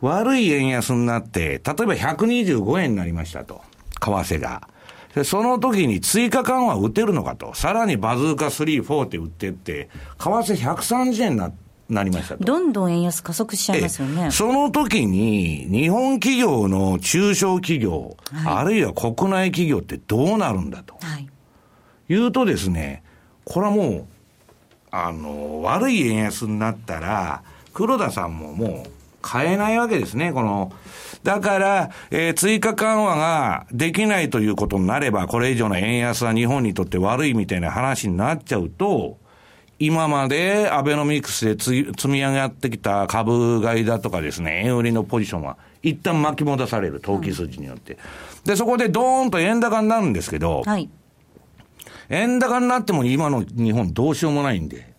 [0.01, 3.63] 悪い円安になって、例えば125円になりましたと。
[4.01, 4.69] 為替が。
[5.15, 7.53] で、その時に追加緩和打てるのかと。
[7.55, 11.53] さらにバズーカ3、4って打ってって、為替130円にな
[11.89, 14.31] なりましたどんどん円安加速しちゃいますよね。
[14.31, 20.95] その時に、日本企業の中小企業、はい、あるいは国内企業ってどうなるんだと。
[21.01, 21.30] はい
[22.11, 23.05] 言うとですね、
[23.45, 24.05] これはもう、
[24.91, 28.91] あの、悪い円安になったら、黒田さんももう
[29.23, 30.73] 買えないわけですね、この。
[31.23, 39.17] だから、えー、追加緩和ができないということになれば、これ以上の円安は日本にとって悪いみたいな話になっちゃうと、
[39.79, 47.99] 今までアベノミクスで積み上がってきた株買いだとかですね、円売りのポジションは、一旦巻き戻される、投機筋によって。
[48.45, 50.91] で、そこでドーンと円高になるんですけど、はい、
[52.11, 54.91] 円高になっても今の日本どうしようもないんで、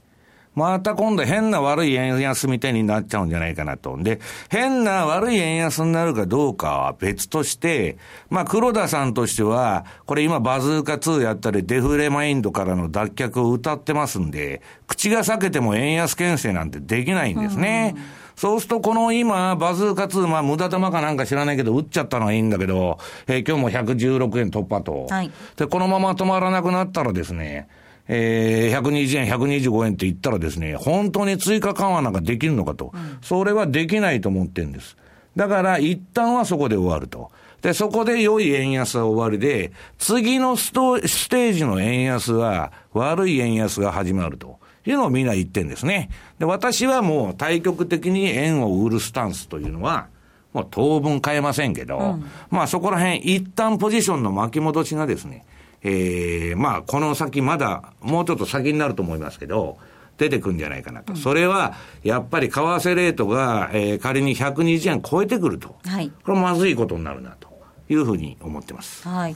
[0.53, 3.97] また今度変な悪い円安みたいになっちゃうんじゃないかなと。
[4.01, 7.97] で、変な悪い円安になるかどうかは別として、
[8.29, 17.93] まあ黒田さんとしては、これ今バズーカ2やったりデフレマインドからの脱却を歌ってますんで、口が裂けても円安牽制なんてできないんですね。
[17.95, 25.07] うんそうすると、この今、バズーカ2、まあ、無駄玉かなんか知らないけど、打っちゃったのはいいんだけど、えー、今日も116円突破と。
[25.09, 25.31] はい。
[25.55, 27.67] で、このまま止まらなくなったらですね、
[28.07, 32.91] えー、120円、125円って言ったらですね、本当に追加緩和なんかできるのかと。
[32.93, 34.97] うん、それはできないと思ってるんです。
[35.35, 37.31] だから、一旦はそこで終わると。
[37.61, 44.59] で、そこで良い円安は終わりで、次のストステージの円安は、悪い円安が始まると。
[44.85, 46.09] いうのをみんな言ってんですね。
[46.39, 50.07] で、私はもう対極的に円を売るスタンスというのは、
[50.53, 55.45] もう当分変えませんけど、うん、まあそこら辺一旦ポジションの巻き戻しがですね、
[55.83, 59.77] ええー、まあ、この先まだ、もうちょっと先になると思いますけど、
[60.17, 61.13] 出てくるんじゃないかなと。
[61.13, 61.73] うん、それは、
[62.03, 65.75] やっぱり為替レートが、えー、仮に120円超えてくると。
[65.83, 66.11] はい。
[66.23, 67.49] これまずいことになるなと
[67.89, 69.07] いうふうに思ってます。
[69.07, 69.35] はい。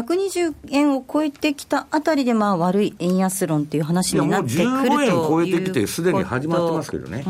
[0.00, 7.24] 120円を超えてきたあたりで、まあ、悪い円安論という話になってくるという15円超えてきて、すでに始まってますけどね。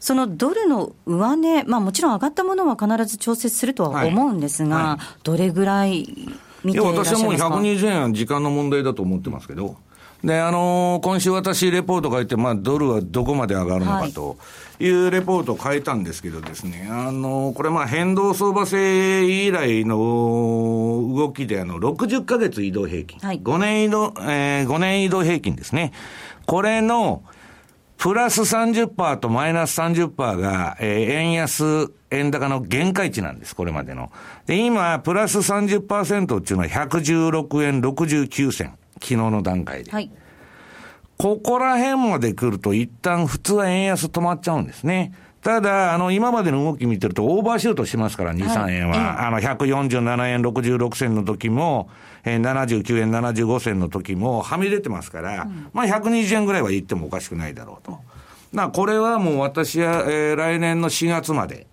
[0.00, 4.84] そのドルの上値、まあ、もちろん上がったものは必ず調節するとは思うんですが、はい。
[4.86, 6.06] はい、どれぐらい
[6.62, 7.20] 見ていらっしゃいますか？
[7.22, 9.76] 私はもう120円は時間の問題だと思ってますけど、
[10.24, 14.38] で、あのー、今週私、レポート書いて、まあ、ドルはどこまで上がるのかと
[14.80, 19.98] いうレポートを書いたんですけどですね、あのー、これまあ、変動相場制以来の
[21.14, 25.92] 動きで、あの、60ヶ月移動平均、はい、5年移動、えー、5年移動平均ですね。
[26.46, 27.22] これの、
[27.98, 34.10] プラス30%とマイナス30%が、えー、円安、円高の限界値なんです、これまでの。
[34.46, 38.78] で、今、プラス30%っていうのは116円69銭。
[39.04, 39.92] 昨日の段階で。
[39.92, 40.10] はい。
[41.18, 45.12] ここら辺まで来ると一旦普通は円安止まっちゃうんですね。
[45.42, 49.26] ただ、あの、今までの動き見てるとオーバーシュートしますから、2、3円は。
[49.26, 51.90] あの、147円66銭の時も、
[52.24, 58.00] えー、79円75銭の時もはみ出てますから、うん、まあ120円ぐらいは言ってもおかしくないだろうと。
[58.54, 61.66] なこれはもう私は、えー、来年の4月まで、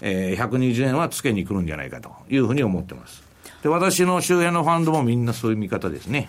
[0.00, 3.22] えー、120円はつけに来るんじゃないかというふうに思ってます。
[3.62, 6.28] で、私の周辺のファンドもみんなそういう見方ですね。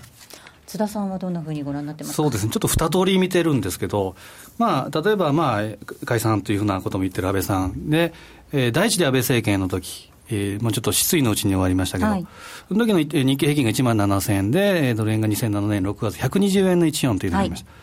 [0.65, 4.15] 津田さんはどんなふうにご覧になってますそうですね、ちょっと二通り見てるんですけど、
[4.57, 5.61] まあ、例えば、まあ、
[6.05, 7.89] 解散というふうなことも言ってる安倍さん。
[7.89, 8.13] で、
[8.51, 12.27] えー、第一で安倍政権の時えー、もうちょっと失意のうちに終わりましたけど、はい、
[12.67, 17.69] その時の日経平均が1万7000円で、ドル円が2007年6月、120円の14というのがありました。
[17.69, 17.75] は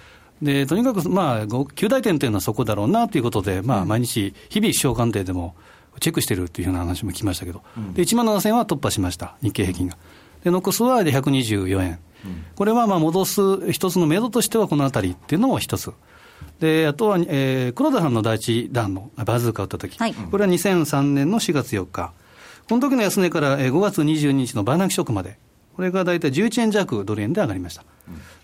[0.43, 5.55] い、でとにかく、まあ、9大点というのはそこだろうなということで、まあ、毎日、日々、首相官邸でも
[6.01, 9.97] チェックしてるというふうな話も聞きましたけど、うん、で1万7000円は突破しました、日経平均が。
[10.45, 11.99] で残すはで124円。
[12.55, 15.93] これはまあ戻す一つの目処としてはこのあたりっていうのも一つ。
[16.61, 22.13] で、あとは、えー、黒田さんの第一弾のバズーカを打ったとき、はい、これは2003年の4月4日。
[22.69, 25.39] この時の安値から5月22日のバーナキショックまで。
[25.75, 27.83] これが大体11円弱ドル円で上がりました。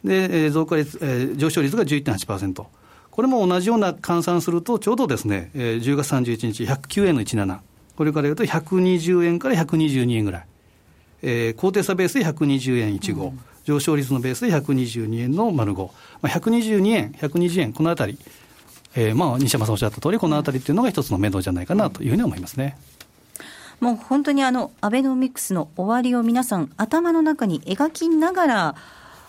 [0.03, 2.65] で、えー、増加率、えー、上昇率が11.8%。
[3.11, 7.59] これも同じような換算すると、ちょうどですね、えー、10月31日、109円の17。
[7.97, 10.47] これから言うと120円から122円ぐらい。
[11.23, 15.91] えー、高低差ベースで120円15、うん、上昇率のベースで122円の丸5、
[16.23, 18.19] まあ、122円、120円、このあたり、
[18.95, 22.77] えー、まあ西山さんおっしゃった通り、このあたりっていうのが一つの目処じゃないかなというふうに思いますね。
[23.81, 28.75] もう本当にあのアベノミクスの終わりを皆さん、頭の中に描きながら、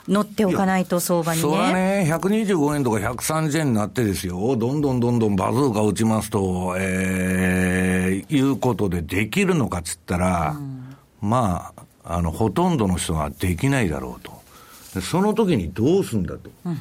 [0.10, 1.42] 乗っておかないと相場にね。
[1.48, 10.79] それはね、125円とか130円になってですよ、どんどんどんどんバズーカ打ちますと、えー、いうことでできるのかっつったら、うん、
[11.22, 14.40] まあ、あの、ほとんどの人ができないだろうと。
[15.02, 16.50] その時にどうすんだと。
[16.66, 16.80] うん、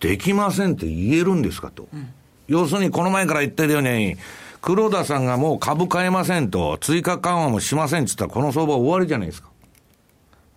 [0.00, 1.88] できませんって言えるんですかと。
[1.92, 2.08] うん、
[2.48, 4.16] 要するにこの前から言ってるように、
[4.60, 9.48] 黒田さんがもう株買えませんと、追加緩和もしませんって言ったらこの相場終わりじゃないですか。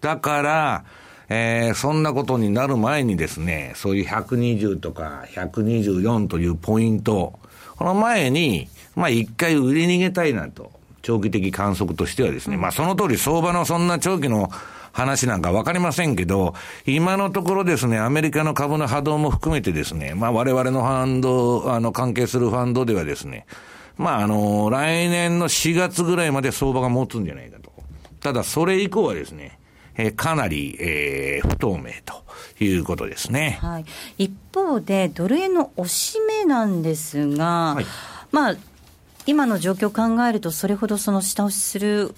[0.01, 0.83] だから、
[1.29, 7.39] えー、そんなことになる前にですね、そういう120とか124というポイント、
[7.77, 10.78] この前に、まあ一回売り逃げたいなと。
[11.01, 14.49] 長期的観測としてはですね、まあその通り相場のそんな長期の
[14.91, 16.53] 話なんかわかりませんけど、
[16.85, 23.45] 今のところですね、アメリカの株の波動も含めてですね、まあ我々のファンド、あの関係するファンドではですね、
[23.97, 27.71] まああの、来年の4月ぐらいまで相場が持つんじゃないかと。
[28.19, 29.59] ただそれ以降はですね、
[29.95, 32.23] えー、かなり、えー、不透明と
[32.63, 33.59] いうことですね。
[33.61, 33.85] はい。
[34.17, 37.85] 一方で、ドル円の押し目なんですが、はい、
[38.31, 38.55] まあ、
[39.25, 42.15] 今の状況を考えると、それほどその下押しする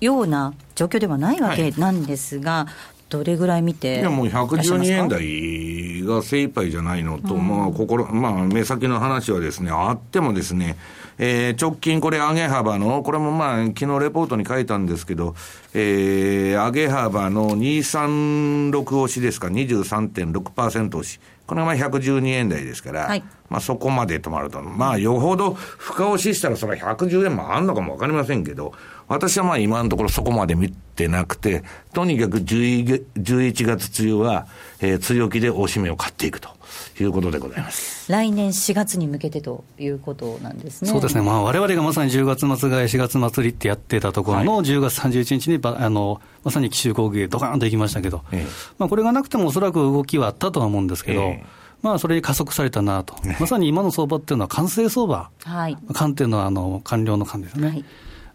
[0.00, 2.98] ような状況ではないわけなんですが、はい。
[3.08, 10.76] どれぐらい見ていやもう112円台が精一杯じゃないのと、うん、まあ、心、まあ、目先の話はですね、あってもですね、
[11.16, 15.34] えー、直近これ上げ幅の、これもまあ、昨日レポートに書いたんですけど、
[15.72, 21.18] えー、上げ幅の236押しですか、23.6%押し。
[21.48, 24.62] これがまあ112円台ですから、はい、まあそこまで止まると。
[24.62, 28.74] まあよほど深押ししたらそれは110円もあんのかもわかりませんけど、
[29.08, 34.46] 私はまあ今のところそこまで見てなくて、とにかく11月梅雨は、
[34.80, 36.57] えー、強気で大しめを買っていくと。
[37.00, 38.10] いうことでございます。
[38.10, 40.90] 来年4月に向けてということなんですね。
[40.90, 48.46] そうですね、まあわれがまさに10月末買い、4月末りってやってたところの10月31日にあのまさに奇襲攻撃、ドカーンといきましたけど、ええ、
[48.78, 51.44] まあ、これがなくてもおそらく動きはあったとは思うんですけど、え
[51.82, 57.84] まあ、それに加速されたなと、まさに今の相場っていうのは完成相場、はい、完っていうのはあの完了の完ですね、はい、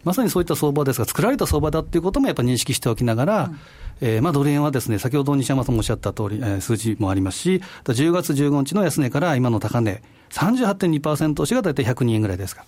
[0.04, 3.58] まさにそういった相場ですが、作られた相場だっていうこともやっぱり認識しておきながら、うん。
[4.00, 12.64] えーまあ、ドル円はですね、先ほど西山さんもおっしゃった通り、えー、数字もありますし、10月15日の安値から今の高値、38.2%押しが大体102円ぐらいですか。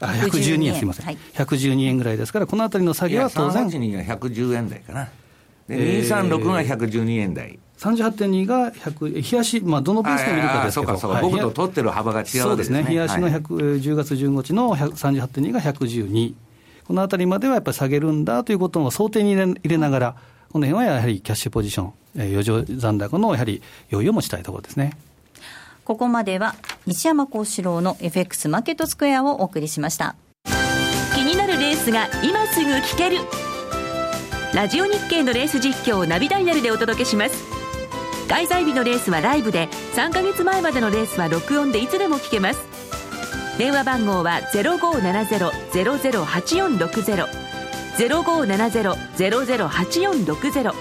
[0.00, 3.66] あ112円、すみません、はい、112円ぐらいですから、このあたりの下げは当然。
[3.66, 5.08] 382が110円台かな。
[5.68, 7.58] で、236が112円台。
[7.78, 16.34] 38.2が100、冷やし、まあ、どのペースで見るかですけど、そうかそうか、僕と取ってる幅が違う、ね、そうですね、冷やしの、はい、10月15日の38.2が112、
[16.90, 20.16] このあたりまではやっぱり下げるんだということを想定に入れながら、
[20.52, 23.62] この辺はやはりキャッシュポジション、余剰残高のやはり
[23.92, 24.96] 余裕を持ちたいところですね。
[25.84, 26.56] ここまでは
[26.88, 30.16] 西山幸四郎の FX マーケットスクエアをお送りしました。
[31.14, 33.18] 気になるレースが今すぐ聞ける。
[34.52, 37.44] ラジオ日経のレース実況をナビダイヤルでお届けします。
[38.28, 42.58] 開催日のレースはライブで、3ヶ月前までのレースは録音でいつでも聞けます。
[43.60, 47.26] 電話番号は0570-008460。
[47.98, 50.72] 0570-008460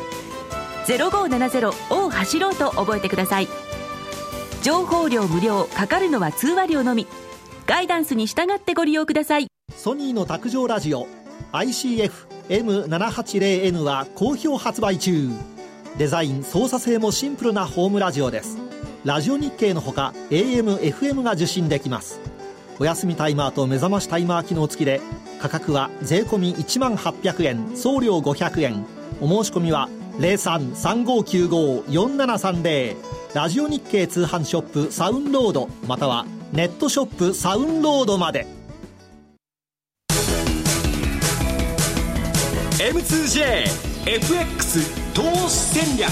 [0.88, 3.50] 0570を走ろうと覚えてください。
[4.64, 7.06] 情報量無料かかるのは通話料のみ。
[7.66, 9.48] ガイダンスに従ってご利用ください。
[9.76, 11.06] ソニーの卓上ラジオ
[11.52, 15.28] ICF-M780N は好評発売中。
[15.98, 18.58] デザイン操作性もシンプルなホームラジオです。
[19.04, 22.22] ラジオ日経のほか AM、FM が受信できます。
[22.80, 25.02] お休みタイマーと目覚ましタイマー機能付きで
[25.42, 28.86] 価格は税込1万800円送料500円。
[29.22, 32.96] お申し込みは0335954730
[33.34, 38.48] ラジオ日経通販ショップサウンロードまたはネットショップサウンロードまで。
[42.80, 46.10] M2JFX 投資戦略。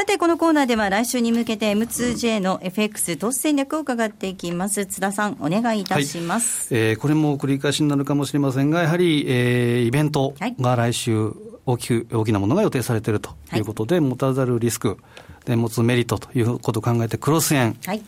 [0.00, 4.86] さて、このコーナーでは来週に向けて M2J の FX 投資戦略を伺っていきます。
[4.86, 6.72] 津田さん、お願いいたします。
[6.72, 11.34] はい、えー、これも繰り返しになるかもしれませんが、やはり、えー、イベントが来週、
[11.66, 14.96] 大きく、大きなものが予定されているということで、はい、持たざるリスク、
[15.44, 18.02] で持つメリットということを考えて、クロス円、はい、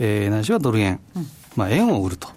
[0.00, 2.28] えー、ないしはドル円、うん、まあ、円を売ると。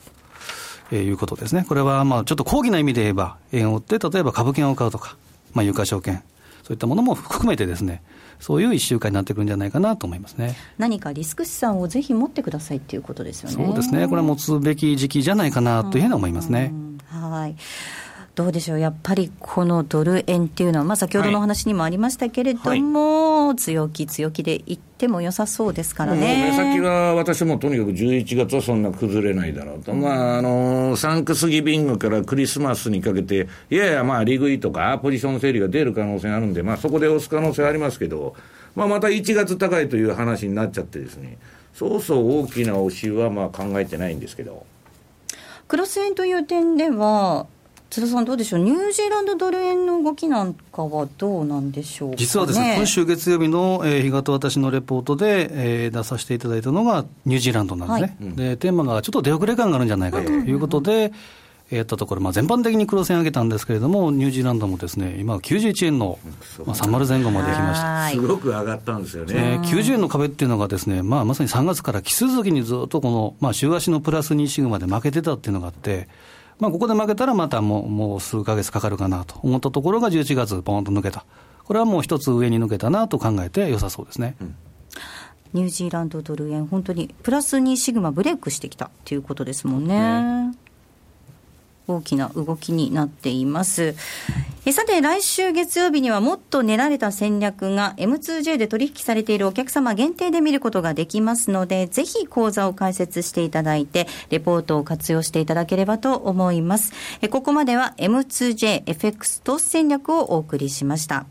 [0.91, 1.65] えー、いうことですね。
[1.67, 5.17] これは、まあ、ちょっと高義な意味で言えば、円を売って、例えば株券を買うとか、
[5.53, 6.21] まあ、有価証券、
[6.61, 8.03] そういったものも含めてですね、
[8.39, 10.55] そういう1週間になってくるんじゃないかなと思いますね。
[10.77, 13.65] 何かリスク資産をぜひ持ってくださいっていうことですよね。
[13.65, 16.73] そうですね、これは持つべき時期じゃないかなというふうに思いますね。
[17.07, 17.55] はい。
[18.35, 22.75] どうでしょう、やっぱりこのドル円っていうのは、まあ、先ほどの話にもありましたけれども、は
[23.51, 26.51] い、強気、強気でいっても良さそうですからね。
[26.51, 38.35] 目先は私もとにかく11月はそんな崩れないだろうと、うん、まあ、あのサンクスギビングからクリスマスにかけて、いやいや、まあ、利食いとかポジション整理が出る可能性があるんで、まあ、そこで押す可能性はありますけど、
[38.75, 41.37] まあ、また1月高いという話になっちゃってですね、
[41.73, 44.65] そうそう大きな押しはまあ考えてないんですけど。
[45.67, 47.47] クロス円という点では、
[47.89, 61.11] 津田さん、どうでしょう、ニュージーランドドル円の動きなんかはどうなんでしょう、ね、実はですね、今週月曜日の、えー、日と私のレポートで、えー、出させていただいたのがニュージーランドなんですね、はい、でテーマがちょっと出遅れ感があるんじゃないかということで、
[61.71, 66.17] やったところ、まあ、全般的に黒線上げたんですけれども、ニュージーランドもですね今、91円の、
[66.65, 68.09] まあ、30前後までいきました。
[68.09, 76.07] すごく上がったんですよね、えー、90円の壁っていうのがですね、まあ、まさに3月から奇数月にずっとこの、まあ、週足のプラス2シグマで負けてたっていうのがあって、
[76.59, 81.25] まあ、ここで負けたらまたもうもう数か月かかるかなと思ったところが11月、ボーンと抜けた、
[81.63, 84.35] これはもう一つ上に抜けたなと考えて良さそうですね。
[84.41, 84.55] うん
[85.51, 89.97] ニュージーランドドル円、本当にプラス2シグマブレイクしてきたっていうことですもんね。
[89.97, 90.51] ね
[91.95, 93.95] 大きな動きになっています。
[94.65, 106.93] えさて、来週月曜日にはもっと練られた戦略が M2J で取引されているお客様限定で見ることができますので、ぜひ講座を開設していただいて、レポートを活用していただければと思います。
[107.21, 111.25] えここまでは M2JFX 投資戦略をお送りしました。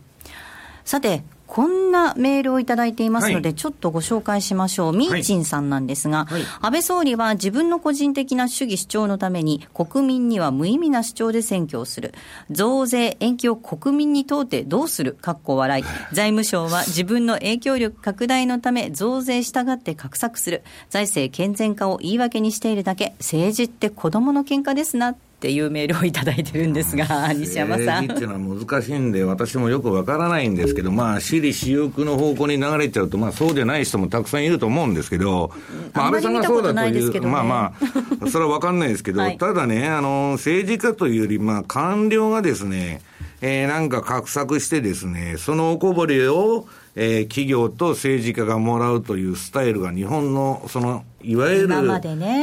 [0.85, 4.97] さて、こんなメールをいただいていますので、はいちょっとご紹介しましょう。
[4.97, 12.13] ミーチンさんなんですが、はい安倍総理は自分の個人的な主義主張のために、国民には無意味な主張で選挙をする。
[12.51, 15.15] 増税延期を国民に問うてどうする？
[15.15, 15.85] かっこ笑い。
[16.13, 20.63] 財務省は自分の影響力拡大のため増税したがって画策する。
[20.91, 23.15] 財政健全化を言い訳にしているだけ。
[23.19, 25.17] 政治って子供の喧嘩ですな。
[25.39, 28.25] っていうメールをいただいてるんですが、 西山さん政治って。
[28.25, 35.53] いうのは難しいんで、私もよくわからないんですけど、まあ、私利私欲の方向に流れちゃうと、まあ、そうでない人もたくさんいると思うんですけど、
[35.95, 37.73] まあ、安倍さんがそうだとないう、ですけどねまあま
[38.21, 43.01] あ、 それはわかんないですけど、はいただね、あの、政治家というより、まあ、官僚がですね、
[43.41, 46.67] えーなんか画策してですね、そのおこぼれを、
[47.01, 51.69] えー企業と政治家がもらうというスタイルが日本の、その、いわゆる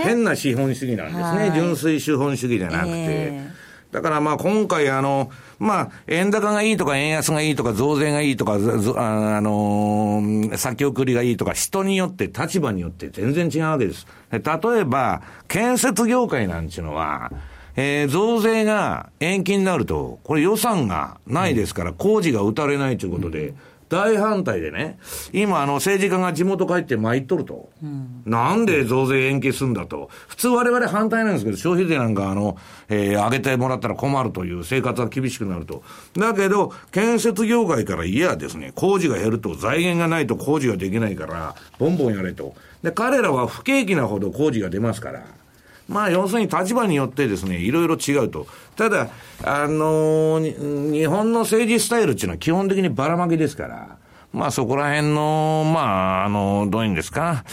[0.04, 1.22] 変な資本主義なんですね。
[1.24, 2.92] はい純粋資本主義じゃなくて。
[2.94, 3.50] え
[3.92, 8.60] だからまあ今回あの、まあ、円高がいいとか円安がいいとか増税がいいとか、ああ
[9.42, 14.06] のー先送りがいいとか、人によって立場によって全然違うわけです。
[14.32, 14.40] 例
[14.80, 17.32] えば、建設業界なんていうのは、
[17.78, 23.54] えー増税が延期になると、これ予算がないですから、工事が打たれないということで、
[23.96, 25.00] 大反対でね、
[25.32, 27.70] 今、あの、政治家が地元帰って参っとると。
[28.26, 30.10] なんで増税延期するんだと。
[30.28, 32.58] 普通我々反対なんですけど、消費税なんか、あの、
[32.90, 35.84] えー上げてもらったら困るという生活が厳しくなると。
[36.18, 42.54] だけど、建設業界からいやですね、工事が減ると財源がないと工事ができないから、ボンボンやれと。
[42.84, 45.24] で、彼らは不景気なほど工事が出ますから。
[45.88, 48.48] まあ、要するに立場によってですね、いろいろ違うと。
[48.76, 49.10] ただ、
[49.44, 53.98] あのーに日本の政治スタイルっていうのは基本的にばらまきですから、
[54.34, 57.44] まあそこら辺の、まあ、あの、どういうんですか？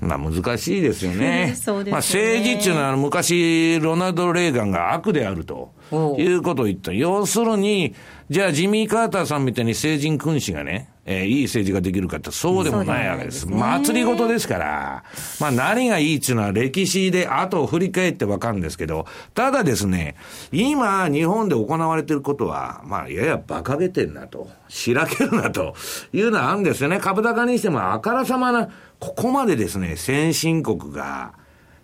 [0.00, 1.54] まあ難しいですよね。
[1.56, 5.72] そうですよねまあ政治っていうのは昔、ロナルド・レーガンが悪であると
[6.18, 6.92] いうことを言った。
[6.92, 7.94] 要するに、
[8.28, 13.46] じゃあジミー・カーターさんみたいに聖人君子がね、えーいい政治ができるかってそうでもないわけです。
[13.46, 15.04] ですね祭り事ですから、
[15.38, 20.16] まあ何がいいっていうのは歴史で後を振り返ってわかるんですけど、ただですね、
[20.50, 25.76] 今日本で行われていることは、まあやや馬鹿げてんなと、しらけるなと
[26.12, 26.98] いうのはあるんですよね。
[26.98, 28.68] 株高にしてもあからさまな、
[28.98, 31.34] ここまでですね、先進国が、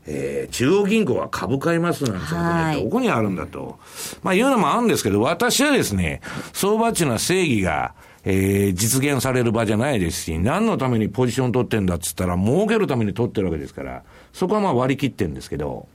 [0.07, 3.79] えー中央銀行は株買いますなんてことはいね、どこにあるんだと。
[4.23, 6.21] まあいうのもあるんですけど、私はですね、
[6.53, 7.95] 相場っていうのは正義が、
[8.25, 15.87] えー実現される場じゃないですし、何のためにポジション取ってんだっつったら、儲けるために取ってるわけですから、そこはまあ割り切ってるんですけど、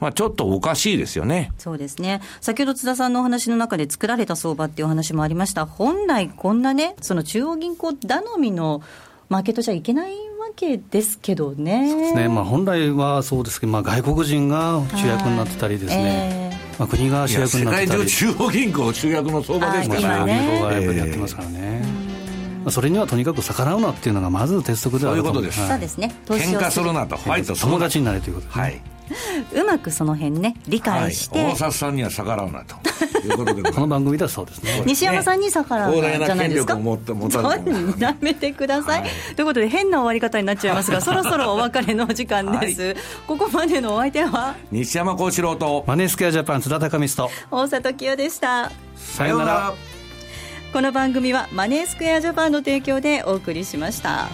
[0.00, 1.52] まあちょっとおかしいですよね。
[1.58, 2.20] そうですね。
[2.40, 5.66] 先ほど津田さんのお話の中で作られた相場っていうお話もありました。
[5.66, 8.80] 本来こんなね、その中央銀行頼みの
[9.28, 10.14] マーケットじゃいけない
[10.46, 11.94] わけですけどね。
[11.94, 12.28] ですね。
[12.28, 18.06] まあ、本来はそうですけど、まあ、外国人が主役になってたりですね、えまあ、国が主役になってたり。
[18.06, 20.00] 中中央銀行主役の相場ですから。
[20.00, 20.48] あ今ね。
[20.50, 21.82] 銀行がやっぱりやってますからね、
[22.64, 25.68] まあ、それにはとにかく逆らうなっていうのがまず鉄則ではあるそういうことです。
[25.68, 26.14] そうですね。
[26.26, 28.95] 喧を嘩するなと、ファイトするな友達になれということですね、はい。
[29.54, 31.00] うまくその辺ね、理はい。
[31.02, 32.76] 解して、大札さんには逆らうなと。
[33.24, 34.82] いうことでこの番組ではそうですね。
[34.86, 36.74] 西山さんに逆らうなじゃないですか？
[36.74, 39.04] 権力を持って持たそれてんなめてください、
[39.34, 42.96] ということで変な終わり方になっちゃいますがそろそろお別れのお時間です、
[43.26, 44.54] ここまでのお相手は？
[44.70, 47.30] 西山幸四郎と、マネースクエアジャパン津田隆美と。
[47.50, 48.70] 大里清でした。
[48.96, 49.74] さようなら。
[50.72, 54.28] この番組はマネースクエアジャパンの提供でお送りしました。